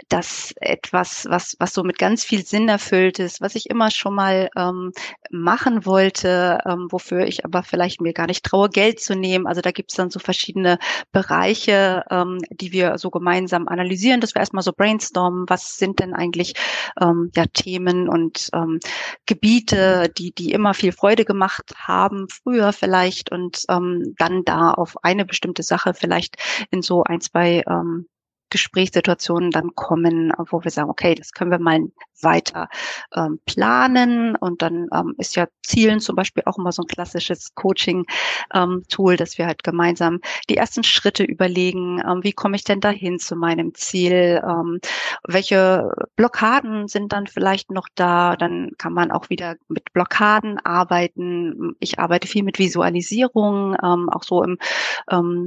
das 0.08 0.52
etwas, 0.60 1.26
was, 1.28 1.56
was 1.58 1.72
so 1.72 1.82
mit 1.82 1.98
ganz 1.98 2.24
viel 2.24 2.44
Sinn 2.44 2.68
erfüllt 2.68 3.18
ist, 3.18 3.40
was 3.40 3.54
ich 3.54 3.68
immer 3.70 3.90
schon 3.90 4.14
mal 4.14 4.48
ähm, 4.56 4.92
machen 5.30 5.86
wollte, 5.86 6.58
ähm, 6.66 6.88
wofür 6.90 7.26
ich 7.26 7.44
aber 7.44 7.62
vielleicht 7.62 8.00
mir 8.00 8.12
gar 8.12 8.26
nicht 8.26 8.44
traue, 8.44 8.68
Geld 8.68 9.00
zu 9.00 9.14
nehmen. 9.14 9.46
Also 9.46 9.60
da 9.60 9.70
gibt 9.70 9.90
es 9.90 9.96
dann 9.96 10.10
so 10.10 10.18
verschiedene 10.18 10.78
Bereiche, 11.12 12.04
ähm, 12.10 12.38
die 12.50 12.72
wir 12.72 12.98
so 12.98 13.10
gemeinsam 13.10 13.68
analysieren, 13.68 14.20
dass 14.20 14.34
wir 14.34 14.40
erstmal 14.40 14.62
so 14.62 14.72
brainstormen, 14.72 15.46
was 15.48 15.78
sind 15.78 16.00
denn 16.00 16.14
eigentlich 16.14 16.54
ähm, 17.00 17.30
ja, 17.34 17.46
Themen 17.46 18.08
und 18.08 18.50
ähm, 18.52 18.80
Gebiete, 19.26 20.10
die, 20.16 20.32
die 20.32 20.52
immer 20.52 20.74
viel 20.74 20.92
Freude 20.92 21.24
gemacht 21.24 21.74
haben, 21.76 22.28
früher 22.28 22.72
vielleicht 22.72 23.32
und 23.32 23.64
ähm, 23.68 24.14
dann 24.18 24.44
da 24.44 24.70
auf 24.70 24.96
eine 25.02 25.24
bestimmte 25.24 25.45
Sache 25.62 25.94
vielleicht 25.94 26.36
in 26.70 26.82
so 26.82 27.04
ein, 27.04 27.20
zwei 27.20 27.62
ähm, 27.68 28.08
Gesprächssituationen 28.50 29.50
dann 29.50 29.74
kommen, 29.74 30.32
wo 30.50 30.62
wir 30.62 30.70
sagen, 30.70 30.90
okay, 30.90 31.14
das 31.14 31.32
können 31.32 31.50
wir 31.50 31.58
mal 31.58 31.80
weiter 32.22 32.68
ähm, 33.14 33.40
planen. 33.46 34.36
Und 34.36 34.62
dann 34.62 34.88
ähm, 34.92 35.14
ist 35.18 35.36
ja 35.36 35.46
Zielen 35.62 36.00
zum 36.00 36.16
Beispiel 36.16 36.42
auch 36.46 36.58
immer 36.58 36.72
so 36.72 36.82
ein 36.82 36.86
klassisches 36.86 37.54
Coaching-Tool, 37.54 39.12
ähm, 39.12 39.16
dass 39.16 39.38
wir 39.38 39.46
halt 39.46 39.62
gemeinsam 39.62 40.20
die 40.48 40.56
ersten 40.56 40.84
Schritte 40.84 41.24
überlegen, 41.24 42.00
ähm, 42.06 42.22
wie 42.22 42.32
komme 42.32 42.56
ich 42.56 42.64
denn 42.64 42.80
dahin 42.80 43.18
zu 43.18 43.36
meinem 43.36 43.74
Ziel, 43.74 44.42
ähm, 44.46 44.80
welche 45.26 45.90
Blockaden 46.16 46.88
sind 46.88 47.12
dann 47.12 47.26
vielleicht 47.26 47.70
noch 47.70 47.88
da, 47.94 48.36
dann 48.36 48.70
kann 48.78 48.92
man 48.92 49.10
auch 49.10 49.30
wieder 49.30 49.56
mit 49.68 49.92
Blockaden 49.92 50.58
arbeiten. 50.64 51.74
Ich 51.80 51.98
arbeite 51.98 52.28
viel 52.28 52.42
mit 52.42 52.58
Visualisierung, 52.58 53.76
ähm, 53.82 54.08
auch 54.08 54.22
so 54.22 54.42
im 54.42 54.58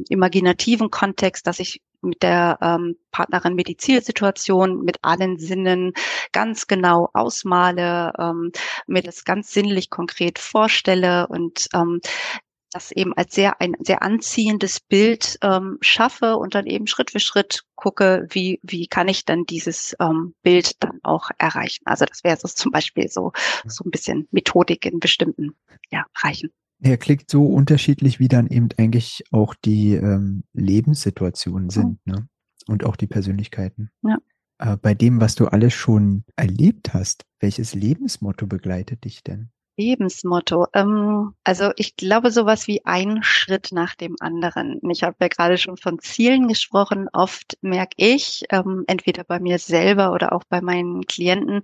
imaginativen 0.10 0.90
Kontext, 0.90 1.46
dass 1.48 1.60
ich 1.60 1.82
mit 2.02 2.24
der 2.24 2.58
ähm, 2.62 2.96
Partnerin 3.12 3.58
die 3.58 3.78
Zielsituation, 3.78 4.84
mit 4.84 5.00
allen 5.02 5.38
Sinnen 5.38 5.94
ganz 6.32 6.68
genau 6.68 7.10
ausmale, 7.14 8.14
ähm, 8.18 8.52
mir 8.88 9.02
das 9.02 9.26
ganz 9.26 9.52
sinnlich 9.52 9.90
konkret 9.90 10.40
vorstelle 10.40 11.28
und 11.28 11.68
ähm, 11.74 12.00
das 12.72 12.92
eben 12.92 13.14
als 13.14 13.34
sehr 13.34 13.60
ein 13.62 13.76
sehr 13.80 14.04
anziehendes 14.04 14.80
Bild 14.80 15.38
ähm, 15.42 15.78
schaffe 15.82 16.38
und 16.38 16.56
dann 16.56 16.68
eben 16.68 16.88
Schritt 16.88 17.12
für 17.12 17.20
Schritt 17.20 17.64
gucke, 17.76 18.28
wie 18.30 18.60
wie 18.64 18.88
kann 18.88 19.08
ich 19.08 19.26
dann 19.26 19.46
dieses 19.46 19.96
ähm, 20.00 20.36
Bild 20.44 20.84
dann 20.84 21.00
auch 21.04 21.30
erreichen. 21.38 21.84
Also 21.86 22.06
das 22.06 22.24
wäre 22.24 22.38
so 22.38 22.48
zum 22.48 22.72
Beispiel 22.72 23.10
so 23.10 23.32
so 23.66 23.84
ein 23.86 23.92
bisschen 23.92 24.28
Methodik 24.32 24.86
in 24.86 25.00
bestimmten 25.00 25.56
ja, 25.90 26.06
Bereichen. 26.14 26.52
Er 26.82 26.98
klingt 26.98 27.30
so 27.30 27.46
unterschiedlich, 27.46 28.20
wie 28.20 28.28
dann 28.28 28.48
eben 28.48 28.70
eigentlich 28.78 29.24
auch 29.32 29.54
die 29.54 29.94
ähm, 29.96 30.44
Lebenssituationen 30.54 31.70
sind 31.70 32.00
mhm. 32.06 32.14
ne? 32.14 32.30
und 32.68 32.86
auch 32.86 32.96
die 32.96 33.08
Persönlichkeiten. 33.08 33.90
Ja. 34.02 34.18
Äh, 34.60 34.78
bei 34.78 34.94
dem, 34.94 35.20
was 35.20 35.36
du 35.36 35.48
alles 35.48 35.74
schon 35.74 36.24
erlebt 36.36 36.94
hast, 36.94 37.26
welches 37.40 37.74
Lebensmotto 37.74 38.48
begleitet 38.48 39.04
dich 39.04 39.24
denn? 39.24 39.52
Lebensmotto. 39.80 40.68
Ähm, 40.74 41.34
also 41.46 41.72
ich 41.78 41.96
glaube 41.96 42.32
sowas 42.32 42.68
wie 42.68 42.86
ein 42.86 43.24
Schritt 43.24 43.70
nach 43.72 43.96
dem 43.96 44.16
anderen. 44.20 44.80
Ich 44.92 45.04
habe 45.04 45.16
ja 45.22 45.28
gerade 45.30 45.58
schon 45.58 45.78
von 45.78 46.00
Zielen 46.00 46.48
gesprochen. 46.50 47.08
Oft 47.14 47.58
merke 47.62 47.96
ich, 47.98 48.44
ähm, 48.52 48.84
entweder 48.88 49.24
bei 49.24 49.40
mir 49.40 49.58
selber 49.58 50.12
oder 50.12 50.34
auch 50.34 50.44
bei 50.50 50.62
meinen 50.62 51.06
Klienten, 51.06 51.62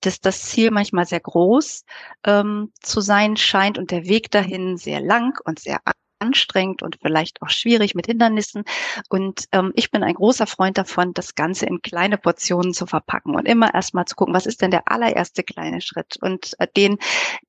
dass 0.00 0.20
das 0.20 0.42
Ziel 0.42 0.70
manchmal 0.70 1.06
sehr 1.06 1.20
groß 1.20 1.84
ähm, 2.26 2.70
zu 2.82 3.00
sein 3.00 3.36
scheint 3.36 3.78
und 3.78 3.90
der 3.90 4.04
Weg 4.06 4.30
dahin 4.30 4.76
sehr 4.76 5.00
lang 5.00 5.38
und 5.44 5.58
sehr 5.58 5.80
anstrengend 6.24 6.82
und 6.82 6.98
vielleicht 7.02 7.42
auch 7.42 7.50
schwierig 7.50 7.94
mit 7.94 8.06
Hindernissen. 8.06 8.64
Und 9.08 9.44
ähm, 9.52 9.72
ich 9.74 9.90
bin 9.90 10.02
ein 10.02 10.14
großer 10.14 10.46
Freund 10.46 10.78
davon, 10.78 11.12
das 11.12 11.34
Ganze 11.34 11.66
in 11.66 11.82
kleine 11.82 12.16
Portionen 12.16 12.72
zu 12.72 12.86
verpacken 12.86 13.34
und 13.34 13.46
immer 13.46 13.74
erstmal 13.74 14.06
zu 14.06 14.16
gucken, 14.16 14.34
was 14.34 14.46
ist 14.46 14.62
denn 14.62 14.70
der 14.70 14.90
allererste 14.90 15.42
kleine 15.42 15.80
Schritt 15.80 16.16
und 16.20 16.54
äh, 16.58 16.66
den 16.76 16.98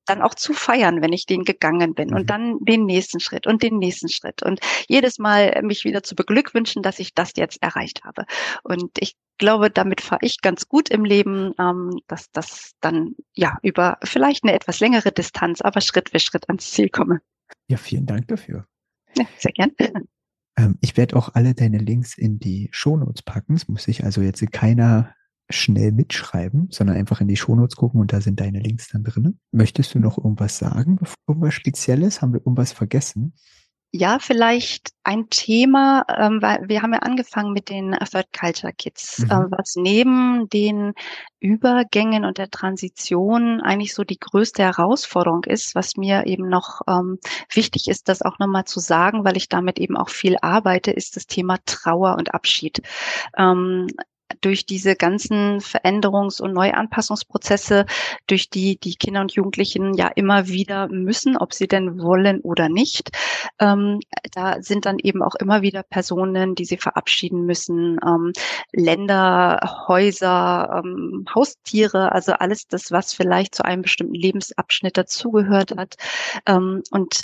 dann 0.04 0.22
auch 0.22 0.34
zu 0.34 0.52
feiern, 0.52 1.02
wenn 1.02 1.12
ich 1.12 1.26
den 1.26 1.44
gegangen 1.44 1.94
bin 1.94 2.14
und 2.14 2.22
mhm. 2.22 2.26
dann 2.26 2.58
den 2.60 2.84
nächsten 2.84 3.20
Schritt 3.20 3.46
und 3.46 3.62
den 3.62 3.78
nächsten 3.78 4.08
Schritt 4.08 4.42
und 4.42 4.60
jedes 4.88 5.18
Mal 5.18 5.60
mich 5.62 5.84
wieder 5.84 6.02
zu 6.02 6.14
beglückwünschen, 6.14 6.82
dass 6.82 6.98
ich 6.98 7.14
das 7.14 7.32
jetzt 7.36 7.62
erreicht 7.62 8.04
habe. 8.04 8.24
Und 8.62 8.90
ich 8.98 9.16
glaube, 9.38 9.70
damit 9.70 10.00
fahre 10.00 10.24
ich 10.24 10.40
ganz 10.40 10.68
gut 10.68 10.88
im 10.90 11.04
Leben, 11.04 11.52
ähm, 11.58 12.00
dass 12.06 12.30
das 12.30 12.72
dann 12.80 13.14
ja 13.34 13.58
über 13.62 13.98
vielleicht 14.02 14.44
eine 14.44 14.54
etwas 14.54 14.80
längere 14.80 15.12
Distanz, 15.12 15.60
aber 15.60 15.80
Schritt 15.80 16.10
für 16.10 16.20
Schritt 16.20 16.48
ans 16.48 16.70
Ziel 16.70 16.88
komme. 16.88 17.20
Ja, 17.68 17.76
vielen 17.76 18.06
Dank 18.06 18.28
dafür. 18.28 18.66
Ja, 19.16 19.24
sehr 19.38 19.52
gern. 19.52 19.72
Ähm, 20.58 20.78
ich 20.80 20.96
werde 20.96 21.16
auch 21.16 21.34
alle 21.34 21.54
deine 21.54 21.78
Links 21.78 22.16
in 22.16 22.38
die 22.38 22.68
Shownotes 22.72 23.22
packen. 23.22 23.54
Es 23.54 23.68
muss 23.68 23.84
sich 23.84 24.04
also 24.04 24.22
jetzt 24.22 24.40
keiner 24.52 25.14
schnell 25.48 25.92
mitschreiben, 25.92 26.68
sondern 26.70 26.96
einfach 26.96 27.20
in 27.20 27.28
die 27.28 27.36
Shownotes 27.36 27.76
gucken 27.76 28.00
und 28.00 28.12
da 28.12 28.20
sind 28.20 28.40
deine 28.40 28.58
Links 28.58 28.88
dann 28.88 29.04
drin. 29.04 29.38
Möchtest 29.52 29.94
du 29.94 30.00
noch 30.00 30.18
irgendwas 30.18 30.58
sagen? 30.58 30.98
Irgendwas 31.28 31.54
Spezielles? 31.54 32.20
Haben 32.20 32.32
wir 32.32 32.40
irgendwas 32.40 32.72
vergessen? 32.72 33.34
Ja, 33.92 34.18
vielleicht 34.18 34.90
ein 35.04 35.30
Thema, 35.30 36.04
ähm, 36.18 36.42
weil 36.42 36.68
wir 36.68 36.82
haben 36.82 36.92
ja 36.92 36.98
angefangen 36.98 37.52
mit 37.52 37.70
den 37.70 37.92
Third 37.92 38.26
Culture 38.38 38.72
Kids, 38.72 39.20
mhm. 39.20 39.30
äh, 39.30 39.50
was 39.50 39.76
neben 39.76 40.48
den 40.50 40.92
Übergängen 41.40 42.24
und 42.24 42.38
der 42.38 42.50
Transition 42.50 43.60
eigentlich 43.62 43.94
so 43.94 44.04
die 44.04 44.18
größte 44.18 44.64
Herausforderung 44.64 45.44
ist, 45.44 45.74
was 45.74 45.96
mir 45.96 46.26
eben 46.26 46.48
noch 46.48 46.82
ähm, 46.88 47.18
wichtig 47.52 47.88
ist, 47.88 48.08
das 48.08 48.22
auch 48.22 48.38
nochmal 48.38 48.64
zu 48.64 48.80
sagen, 48.80 49.24
weil 49.24 49.36
ich 49.36 49.48
damit 49.48 49.78
eben 49.78 49.96
auch 49.96 50.10
viel 50.10 50.36
arbeite, 50.42 50.90
ist 50.90 51.16
das 51.16 51.26
Thema 51.26 51.56
Trauer 51.64 52.16
und 52.18 52.34
Abschied. 52.34 52.82
Ähm, 53.38 53.86
durch 54.40 54.66
diese 54.66 54.96
ganzen 54.96 55.60
Veränderungs- 55.60 56.40
und 56.40 56.52
Neuanpassungsprozesse, 56.52 57.86
durch 58.26 58.50
die 58.50 58.78
die 58.78 58.94
Kinder 58.94 59.20
und 59.20 59.32
Jugendlichen 59.32 59.94
ja 59.94 60.08
immer 60.08 60.48
wieder 60.48 60.88
müssen, 60.88 61.36
ob 61.36 61.52
sie 61.54 61.68
denn 61.68 62.00
wollen 62.00 62.40
oder 62.40 62.68
nicht. 62.68 63.10
Ähm, 63.60 64.00
da 64.32 64.60
sind 64.62 64.86
dann 64.86 64.98
eben 64.98 65.22
auch 65.22 65.34
immer 65.36 65.62
wieder 65.62 65.82
Personen, 65.82 66.54
die 66.54 66.64
sie 66.64 66.76
verabschieden 66.76 67.46
müssen, 67.46 67.98
ähm, 68.04 68.32
Länder, 68.72 69.84
Häuser, 69.88 70.82
ähm, 70.84 71.24
Haustiere, 71.34 72.12
also 72.12 72.32
alles 72.32 72.66
das, 72.66 72.90
was 72.92 73.14
vielleicht 73.14 73.54
zu 73.54 73.64
einem 73.64 73.82
bestimmten 73.82 74.14
Lebensabschnitt 74.14 74.96
dazugehört 74.96 75.76
hat. 75.76 75.94
Ähm, 76.46 76.82
und 76.90 77.22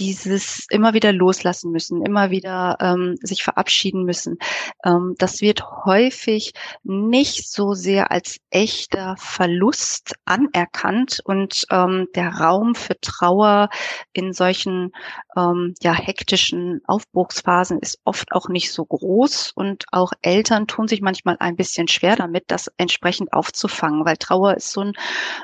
dieses 0.00 0.66
immer 0.70 0.94
wieder 0.94 1.12
loslassen 1.12 1.70
müssen, 1.70 2.04
immer 2.04 2.30
wieder 2.30 2.78
ähm, 2.80 3.16
sich 3.22 3.44
verabschieden 3.44 4.04
müssen, 4.04 4.38
ähm, 4.84 5.14
das 5.18 5.42
wird 5.42 5.62
häufig 5.84 6.52
nicht 6.82 7.50
so 7.50 7.74
sehr 7.74 8.10
als 8.10 8.38
echter 8.50 9.14
Verlust 9.18 10.14
anerkannt 10.24 11.20
und 11.24 11.66
ähm, 11.70 12.08
der 12.14 12.30
Raum 12.30 12.74
für 12.74 12.98
Trauer 13.00 13.68
in 14.12 14.32
solchen 14.32 14.92
ähm, 15.36 15.74
ja 15.82 15.92
hektischen 15.92 16.80
Aufbruchsphasen 16.86 17.78
ist 17.80 18.00
oft 18.04 18.32
auch 18.32 18.48
nicht 18.48 18.72
so 18.72 18.84
groß 18.86 19.52
und 19.54 19.84
auch 19.92 20.12
Eltern 20.22 20.66
tun 20.66 20.88
sich 20.88 21.02
manchmal 21.02 21.36
ein 21.40 21.56
bisschen 21.56 21.88
schwer 21.88 22.16
damit, 22.16 22.44
das 22.48 22.70
entsprechend 22.78 23.32
aufzufangen, 23.34 24.06
weil 24.06 24.16
Trauer 24.16 24.56
ist 24.56 24.72
so 24.72 24.80
ein 24.80 24.92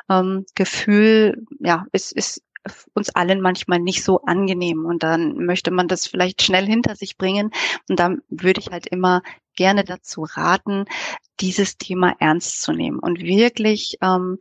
ähm, 0.09 0.47
Gefühl, 0.55 1.45
ja, 1.61 1.85
es 1.93 2.11
ist 2.11 2.43
uns 2.95 3.11
allen 3.11 3.41
manchmal 3.41 3.79
nicht 3.79 4.05
so 4.05 4.21
angenehm. 4.23 4.85
Und 4.85 5.03
dann 5.03 5.45
möchte 5.45 5.71
man 5.71 5.89
das 5.89 6.07
vielleicht 6.07 6.43
schnell 6.43 6.67
hinter 6.67 6.97
sich 6.97 7.17
bringen. 7.17 7.51
Und 7.89 7.99
dann 7.99 8.23
würde 8.29 8.61
ich 8.61 8.71
halt 8.71 8.87
immer 8.87 9.23
gerne 9.57 9.85
dazu 9.85 10.23
raten, 10.23 10.85
dieses 11.41 11.77
Thema 11.79 12.15
ernst 12.19 12.63
zu 12.63 12.73
nehmen 12.73 12.99
und 12.99 13.21
wirklich, 13.21 13.97
ähm, 14.03 14.39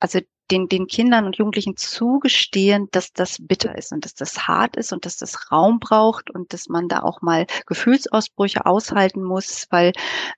also 0.00 0.20
den, 0.50 0.68
den 0.68 0.86
Kindern 0.86 1.26
und 1.26 1.36
Jugendlichen 1.36 1.76
zugestehen, 1.76 2.88
dass 2.90 3.12
das 3.12 3.36
bitter 3.40 3.76
ist 3.76 3.92
und 3.92 4.04
dass 4.04 4.14
das 4.14 4.46
hart 4.48 4.76
ist 4.76 4.92
und 4.92 5.04
dass 5.04 5.16
das 5.16 5.50
Raum 5.52 5.78
braucht 5.78 6.30
und 6.30 6.52
dass 6.52 6.68
man 6.68 6.88
da 6.88 7.02
auch 7.02 7.20
mal 7.20 7.46
Gefühlsausbrüche 7.66 8.64
aushalten 8.64 9.22
muss, 9.22 9.66
weil 9.70 9.92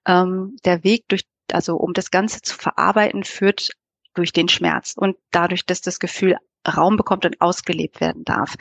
ähm, 0.06 0.56
der 0.64 0.82
Weg 0.82 1.06
durch, 1.08 1.22
also 1.52 1.76
um 1.76 1.92
das 1.92 2.10
Ganze 2.10 2.42
zu 2.42 2.56
verarbeiten, 2.56 3.22
führt 3.22 3.70
durch 4.14 4.32
den 4.32 4.48
Schmerz 4.48 4.94
und 4.96 5.16
dadurch, 5.30 5.64
dass 5.64 5.80
das 5.80 6.00
Gefühl 6.00 6.36
Raum 6.68 6.96
bekommt 6.96 7.24
und 7.24 7.40
ausgelebt 7.40 8.00
werden 8.00 8.24
darf. 8.24 8.54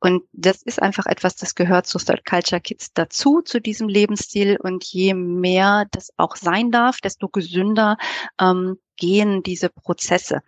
Und 0.00 0.22
das 0.32 0.62
ist 0.62 0.80
einfach 0.80 1.06
etwas, 1.06 1.36
das 1.36 1.54
gehört 1.54 1.86
zu 1.86 1.98
Third 1.98 2.24
Culture 2.24 2.60
Kids 2.60 2.92
dazu, 2.94 3.42
zu 3.42 3.60
diesem 3.60 3.88
Lebensstil. 3.88 4.58
Und 4.60 4.84
je 4.84 5.14
mehr 5.14 5.86
das 5.90 6.12
auch 6.16 6.36
sein 6.36 6.70
darf, 6.70 7.00
desto 7.00 7.28
gesünder 7.28 7.96
ähm, 8.40 8.78
gehen 9.02 9.42
diese 9.42 9.68
Prozesse. 9.68 10.42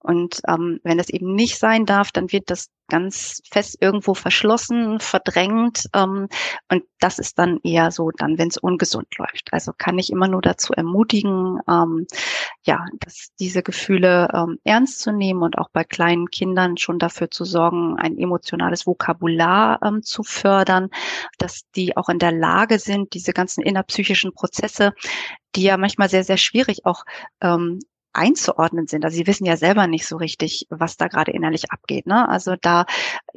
Und 0.00 0.40
ähm, 0.48 0.80
wenn 0.82 0.98
das 0.98 1.10
eben 1.10 1.34
nicht 1.34 1.58
sein 1.58 1.86
darf, 1.86 2.10
dann 2.10 2.32
wird 2.32 2.50
das 2.50 2.66
ganz 2.88 3.40
fest 3.50 3.78
irgendwo 3.80 4.14
verschlossen, 4.14 4.98
verdrängt. 4.98 5.84
Ähm, 5.94 6.28
und 6.68 6.82
das 6.98 7.20
ist 7.20 7.38
dann 7.38 7.60
eher 7.62 7.92
so, 7.92 8.10
dann, 8.10 8.36
wenn 8.36 8.48
es 8.48 8.56
ungesund 8.56 9.06
läuft. 9.16 9.52
Also 9.52 9.72
kann 9.76 9.98
ich 10.00 10.10
immer 10.10 10.26
nur 10.26 10.42
dazu 10.42 10.72
ermutigen, 10.72 11.60
ähm, 11.70 12.06
ja, 12.64 12.84
dass 12.98 13.28
diese 13.38 13.62
Gefühle 13.62 14.28
ähm, 14.34 14.58
ernst 14.64 14.98
zu 14.98 15.12
nehmen 15.12 15.42
und 15.42 15.56
auch 15.56 15.68
bei 15.72 15.84
kleinen 15.84 16.26
Kindern 16.30 16.76
schon 16.76 16.98
dafür 16.98 17.30
zu 17.30 17.44
sorgen, 17.44 17.96
ein 17.96 18.18
emotionales 18.18 18.86
Vokabular 18.86 19.78
ähm, 19.84 20.02
zu 20.02 20.24
fördern, 20.24 20.90
dass 21.38 21.62
die 21.76 21.96
auch 21.96 22.08
in 22.08 22.18
der 22.18 22.32
Lage 22.32 22.80
sind, 22.80 23.14
diese 23.14 23.32
ganzen 23.32 23.62
innerpsychischen 23.62 24.34
Prozesse, 24.34 24.92
die 25.54 25.62
ja 25.62 25.76
manchmal 25.76 26.08
sehr, 26.08 26.24
sehr 26.24 26.38
schwierig 26.38 26.84
auch 26.86 27.04
ähm, 27.40 27.78
einzuordnen 28.12 28.86
sind. 28.86 29.04
Also 29.04 29.16
sie 29.16 29.26
wissen 29.26 29.46
ja 29.46 29.56
selber 29.56 29.86
nicht 29.86 30.06
so 30.06 30.16
richtig, 30.16 30.66
was 30.70 30.96
da 30.96 31.08
gerade 31.08 31.32
innerlich 31.32 31.70
abgeht. 31.70 32.06
Ne? 32.06 32.28
Also 32.28 32.56
da 32.60 32.86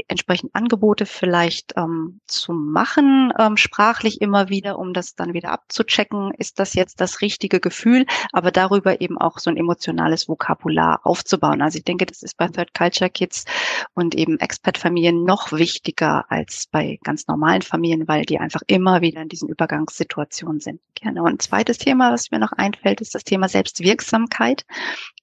entsprechend 0.08 0.54
Angebote 0.54 1.06
vielleicht 1.06 1.74
ähm, 1.78 2.20
zu 2.28 2.54
machen, 2.54 3.34
ähm, 3.40 3.58
sprachlich 3.58 4.22
immer 4.22 4.50
wieder, 4.50 4.78
um 4.78 4.94
das 4.94 5.16
dann 5.16 5.34
wieder 5.34 5.52
abzuchecken, 5.52 6.32
ist 6.38 6.60
das 6.60 6.74
jetzt 6.74 7.02
das 7.02 7.22
richtige 7.22 7.60
Gefühl, 7.60 8.06
aber 8.34 8.52
darüber 8.52 9.02
eben 9.02 9.18
auch 9.18 9.40
so 9.40 9.50
ein 9.50 9.58
emotionales 9.58 10.28
Vokabular 10.28 11.00
aufzubauen. 11.04 11.62
Also 11.62 11.78
ich 11.78 11.86
denke, 11.86 12.06
das 12.06 12.24
ist 12.24 12.38
bei 12.38 12.48
Third 12.48 12.74
Culture 12.74 13.10
Kids 13.10 13.46
und 13.94 14.16
eben 14.16 14.40
Expat-Familien 14.40 15.24
noch 15.24 15.52
wichtiger 15.52 16.26
als 16.30 16.68
bei 16.72 17.00
ganz 17.04 17.28
normalen 17.28 17.62
Familien, 17.62 18.08
weil 18.08 18.26
die 18.26 18.40
einfach 18.40 18.62
immer 18.68 19.02
wieder 19.02 19.22
in 19.22 19.30
diesen 19.30 19.50
Übergangssituationen 19.50 20.60
sind. 20.60 20.82
Gerne. 20.96 21.22
Und 21.22 21.36
ein 21.36 21.40
zweites 21.40 21.78
Thema, 21.78 22.12
was 22.12 22.32
mir 22.32 22.40
noch 22.40 22.52
einfällt, 22.52 23.02
ist 23.02 23.16
das 23.16 23.24
Thema 23.24 23.48
Selbstwirksamkeit. 23.48 24.65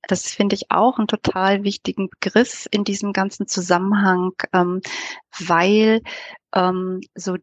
Das 0.08 0.30
finde 0.32 0.56
ich 0.56 0.70
auch 0.70 0.98
einen 0.98 1.06
total 1.08 1.64
wichtigen 1.64 2.08
Begriff 2.10 2.66
in 2.70 2.84
diesem 2.84 3.12
ganzen 3.12 3.46
Zusammenhang, 3.46 4.32
ähm, 4.52 4.80
weil 5.38 6.02
ähm, 6.54 7.00
so 7.14 7.36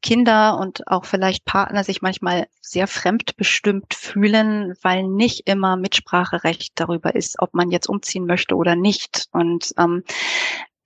Kinder 0.00 0.58
und 0.58 0.86
auch 0.86 1.04
vielleicht 1.04 1.44
Partner 1.44 1.84
sich 1.84 2.02
manchmal 2.02 2.46
sehr 2.60 2.86
fremdbestimmt 2.86 3.94
fühlen, 3.94 4.74
weil 4.80 5.04
nicht 5.04 5.48
immer 5.48 5.76
Mitspracherecht 5.76 6.72
darüber 6.76 7.14
ist, 7.14 7.40
ob 7.40 7.52
man 7.54 7.70
jetzt 7.70 7.88
umziehen 7.88 8.26
möchte 8.26 8.54
oder 8.54 8.76
nicht. 8.76 9.26
Und 9.32 9.72
ähm, 9.78 10.04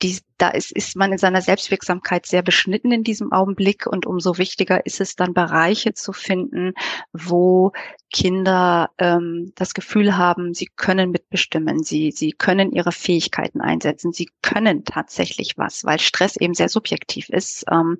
die, 0.02 0.18
da 0.37 0.48
ist, 0.50 0.72
ist 0.72 0.96
man 0.96 1.12
in 1.12 1.18
seiner 1.18 1.40
Selbstwirksamkeit 1.40 2.26
sehr 2.26 2.42
beschnitten 2.42 2.92
in 2.92 3.02
diesem 3.02 3.32
Augenblick 3.32 3.87
und 3.87 4.06
umso 4.06 4.37
wichtiger 4.37 4.85
ist 4.85 5.00
es 5.00 5.16
dann 5.16 5.32
Bereiche 5.32 5.94
zu 5.94 6.12
finden, 6.12 6.74
wo 7.12 7.72
Kinder 8.12 8.90
ähm, 8.98 9.52
das 9.54 9.72
Gefühl 9.72 10.16
haben, 10.16 10.52
sie 10.52 10.66
können 10.66 11.11
mitbestimmen, 11.11 11.82
sie, 11.82 12.12
sie 12.12 12.32
können 12.32 12.72
ihre 12.72 12.92
Fähigkeiten 12.92 13.61
einsetzen, 13.61 14.12
sie 14.12 14.28
können 14.42 14.85
tatsächlich 14.85 15.54
was, 15.56 15.85
weil 15.85 15.98
Stress 15.98 16.37
eben 16.37 16.54
sehr 16.54 16.68
subjektiv 16.68 17.30
ist. 17.30 17.64
Ähm, 17.70 17.98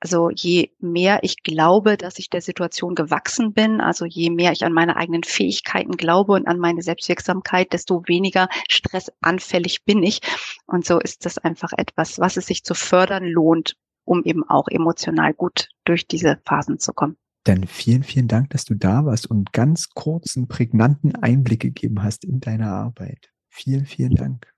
also 0.00 0.30
je 0.30 0.70
mehr 0.78 1.20
ich 1.22 1.42
glaube, 1.42 1.96
dass 1.96 2.18
ich 2.18 2.30
der 2.30 2.40
Situation 2.40 2.94
gewachsen 2.94 3.52
bin, 3.52 3.80
also 3.80 4.04
je 4.04 4.30
mehr 4.30 4.52
ich 4.52 4.64
an 4.64 4.72
meine 4.72 4.96
eigenen 4.96 5.24
Fähigkeiten 5.24 5.96
glaube 5.96 6.32
und 6.32 6.46
an 6.46 6.58
meine 6.58 6.82
Selbstwirksamkeit, 6.82 7.72
desto 7.72 8.06
weniger 8.06 8.48
stressanfällig 8.68 9.84
bin 9.84 10.02
ich. 10.02 10.20
Und 10.66 10.86
so 10.86 11.00
ist 11.00 11.26
das 11.26 11.38
einfach 11.38 11.72
etwas, 11.76 12.18
was 12.18 12.36
es 12.36 12.46
sich 12.46 12.62
zu 12.62 12.74
fördern 12.74 13.24
lohnt, 13.24 13.76
um 14.04 14.22
eben 14.24 14.48
auch 14.48 14.68
emotional 14.68 15.34
gut 15.34 15.68
durch 15.84 16.06
diese 16.06 16.40
Phasen 16.44 16.78
zu 16.78 16.92
kommen. 16.92 17.16
Dann 17.44 17.66
vielen, 17.66 18.02
vielen 18.02 18.28
Dank, 18.28 18.50
dass 18.50 18.64
du 18.64 18.74
da 18.74 19.04
warst 19.04 19.28
und 19.28 19.52
ganz 19.52 19.90
kurzen, 19.90 20.48
prägnanten 20.48 21.16
Einblick 21.16 21.60
gegeben 21.60 22.02
hast 22.02 22.24
in 22.24 22.40
deine 22.40 22.68
Arbeit. 22.68 23.30
Vielen, 23.48 23.86
vielen 23.86 24.14
Dank. 24.14 24.52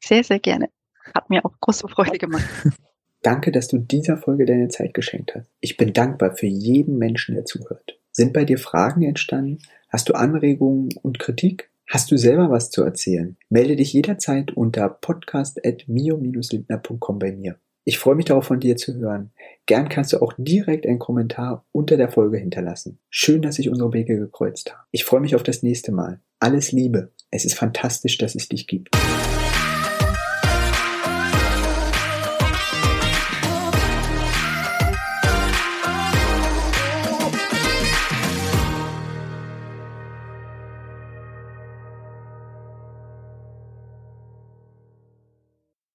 Sehr, 0.00 0.24
sehr 0.24 0.38
gerne. 0.38 0.70
Hat 1.14 1.28
mir 1.28 1.44
auch 1.44 1.52
große 1.60 1.86
Freude 1.88 2.18
gemacht. 2.18 2.48
Danke, 3.22 3.52
dass 3.52 3.68
du 3.68 3.78
dieser 3.78 4.16
Folge 4.16 4.46
deine 4.46 4.68
Zeit 4.68 4.94
geschenkt 4.94 5.34
hast. 5.34 5.50
Ich 5.60 5.76
bin 5.76 5.92
dankbar 5.92 6.36
für 6.36 6.46
jeden 6.46 6.96
Menschen, 6.96 7.34
der 7.34 7.44
zuhört. 7.44 7.98
Sind 8.12 8.32
bei 8.32 8.44
dir 8.44 8.58
Fragen 8.58 9.02
entstanden? 9.02 9.58
Hast 9.88 10.08
du 10.08 10.14
Anregungen 10.14 10.88
und 11.02 11.18
Kritik? 11.18 11.70
Hast 11.86 12.10
du 12.10 12.16
selber 12.16 12.50
was 12.50 12.70
zu 12.70 12.82
erzählen? 12.82 13.36
Melde 13.48 13.76
dich 13.76 13.92
jederzeit 13.92 14.52
unter 14.52 14.88
podcast.mio-lindner.com 14.88 17.18
bei 17.18 17.32
mir. 17.32 17.56
Ich 17.84 17.98
freue 17.98 18.14
mich 18.14 18.26
darauf, 18.26 18.44
von 18.44 18.60
dir 18.60 18.76
zu 18.76 18.94
hören. 18.94 19.32
Gern 19.66 19.88
kannst 19.88 20.12
du 20.12 20.22
auch 20.22 20.32
direkt 20.38 20.86
einen 20.86 20.98
Kommentar 20.98 21.64
unter 21.72 21.96
der 21.96 22.10
Folge 22.10 22.38
hinterlassen. 22.38 22.98
Schön, 23.10 23.42
dass 23.42 23.56
sich 23.56 23.68
unsere 23.68 23.92
Wege 23.92 24.18
gekreuzt 24.18 24.72
haben. 24.72 24.82
Ich 24.92 25.04
freue 25.04 25.20
mich 25.20 25.34
auf 25.34 25.42
das 25.42 25.62
nächste 25.62 25.90
Mal. 25.90 26.20
Alles 26.38 26.72
Liebe. 26.72 27.12
Es 27.30 27.44
ist 27.44 27.54
fantastisch, 27.54 28.18
dass 28.18 28.34
es 28.34 28.48
dich 28.48 28.66
gibt. 28.66 28.90